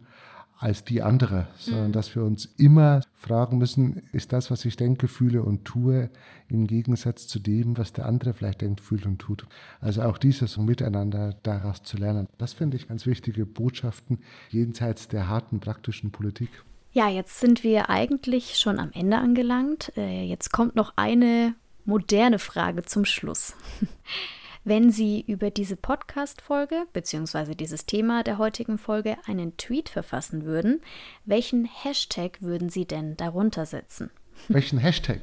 als 0.57 0.83
die 0.83 1.01
andere, 1.01 1.47
sondern 1.57 1.87
mhm. 1.89 1.91
dass 1.91 2.15
wir 2.15 2.23
uns 2.23 2.45
immer 2.57 3.01
fragen 3.13 3.57
müssen, 3.57 4.03
ist 4.13 4.31
das, 4.31 4.49
was 4.51 4.63
ich 4.63 4.77
denke, 4.77 5.07
fühle 5.07 5.43
und 5.43 5.65
tue, 5.65 6.09
im 6.47 6.65
Gegensatz 6.67 7.27
zu 7.27 7.39
dem, 7.39 7.77
was 7.77 7.91
der 7.91 8.05
andere 8.05 8.33
vielleicht 8.33 8.61
denkt, 8.61 8.79
fühlt 8.79 9.05
und 9.05 9.19
tut. 9.19 9.45
Also 9.81 10.03
auch 10.03 10.17
dieses 10.17 10.57
Miteinander 10.57 11.35
daraus 11.43 11.83
zu 11.83 11.97
lernen. 11.97 12.27
Das 12.37 12.53
finde 12.53 12.77
ich 12.77 12.87
ganz 12.87 13.05
wichtige 13.05 13.45
Botschaften 13.45 14.19
jenseits 14.49 15.07
der 15.07 15.27
harten 15.27 15.59
praktischen 15.59 16.11
Politik. 16.11 16.49
Ja, 16.93 17.09
jetzt 17.09 17.41
sind 17.41 17.63
wir 17.63 17.89
eigentlich 17.89 18.57
schon 18.57 18.79
am 18.79 18.91
Ende 18.93 19.17
angelangt. 19.17 19.91
Äh, 19.97 20.23
jetzt 20.23 20.53
kommt 20.53 20.75
noch 20.75 20.93
eine 20.95 21.53
moderne 21.83 22.39
Frage 22.39 22.83
zum 22.83 23.03
Schluss. 23.03 23.55
Wenn 24.67 24.89
Sie 24.89 25.23
über 25.27 25.51
diese 25.51 25.75
Podcast-Folge 25.75 26.87
bzw. 26.91 27.53
dieses 27.53 27.85
Thema 27.85 28.23
der 28.23 28.39
heutigen 28.39 28.79
Folge 28.79 29.15
einen 29.27 29.57
Tweet 29.57 29.89
verfassen 29.89 30.43
würden, 30.43 30.81
welchen 31.23 31.65
Hashtag 31.65 32.41
würden 32.41 32.69
Sie 32.69 32.85
denn 32.85 33.15
darunter 33.15 33.67
setzen? 33.67 34.09
Welchen 34.47 34.79
Hashtag? 34.79 35.19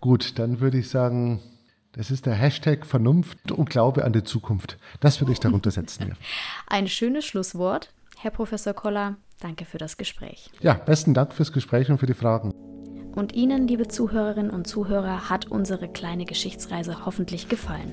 Gut, 0.00 0.38
dann 0.38 0.60
würde 0.60 0.78
ich 0.78 0.88
sagen, 0.88 1.42
das 1.92 2.10
ist 2.10 2.24
der 2.24 2.32
Hashtag 2.36 2.86
Vernunft 2.86 3.52
und 3.52 3.68
Glaube 3.68 4.02
an 4.02 4.14
die 4.14 4.24
Zukunft. 4.24 4.78
Das 5.00 5.20
würde 5.20 5.32
ich 5.32 5.40
darunter 5.40 5.70
setzen. 5.70 6.08
Ja. 6.08 6.14
Ein 6.66 6.88
schönes 6.88 7.26
Schlusswort. 7.26 7.92
Herr 8.16 8.30
Professor 8.30 8.72
Koller, 8.72 9.16
danke 9.40 9.66
für 9.66 9.76
das 9.76 9.98
Gespräch. 9.98 10.48
Ja, 10.62 10.72
besten 10.72 11.12
Dank 11.12 11.34
fürs 11.34 11.52
Gespräch 11.52 11.90
und 11.90 11.98
für 11.98 12.06
die 12.06 12.14
Fragen. 12.14 12.54
Und 13.14 13.34
Ihnen, 13.34 13.68
liebe 13.68 13.88
Zuhörerinnen 13.88 14.50
und 14.50 14.66
Zuhörer, 14.66 15.28
hat 15.28 15.48
unsere 15.48 15.86
kleine 15.86 16.24
Geschichtsreise 16.24 17.04
hoffentlich 17.04 17.50
gefallen. 17.50 17.92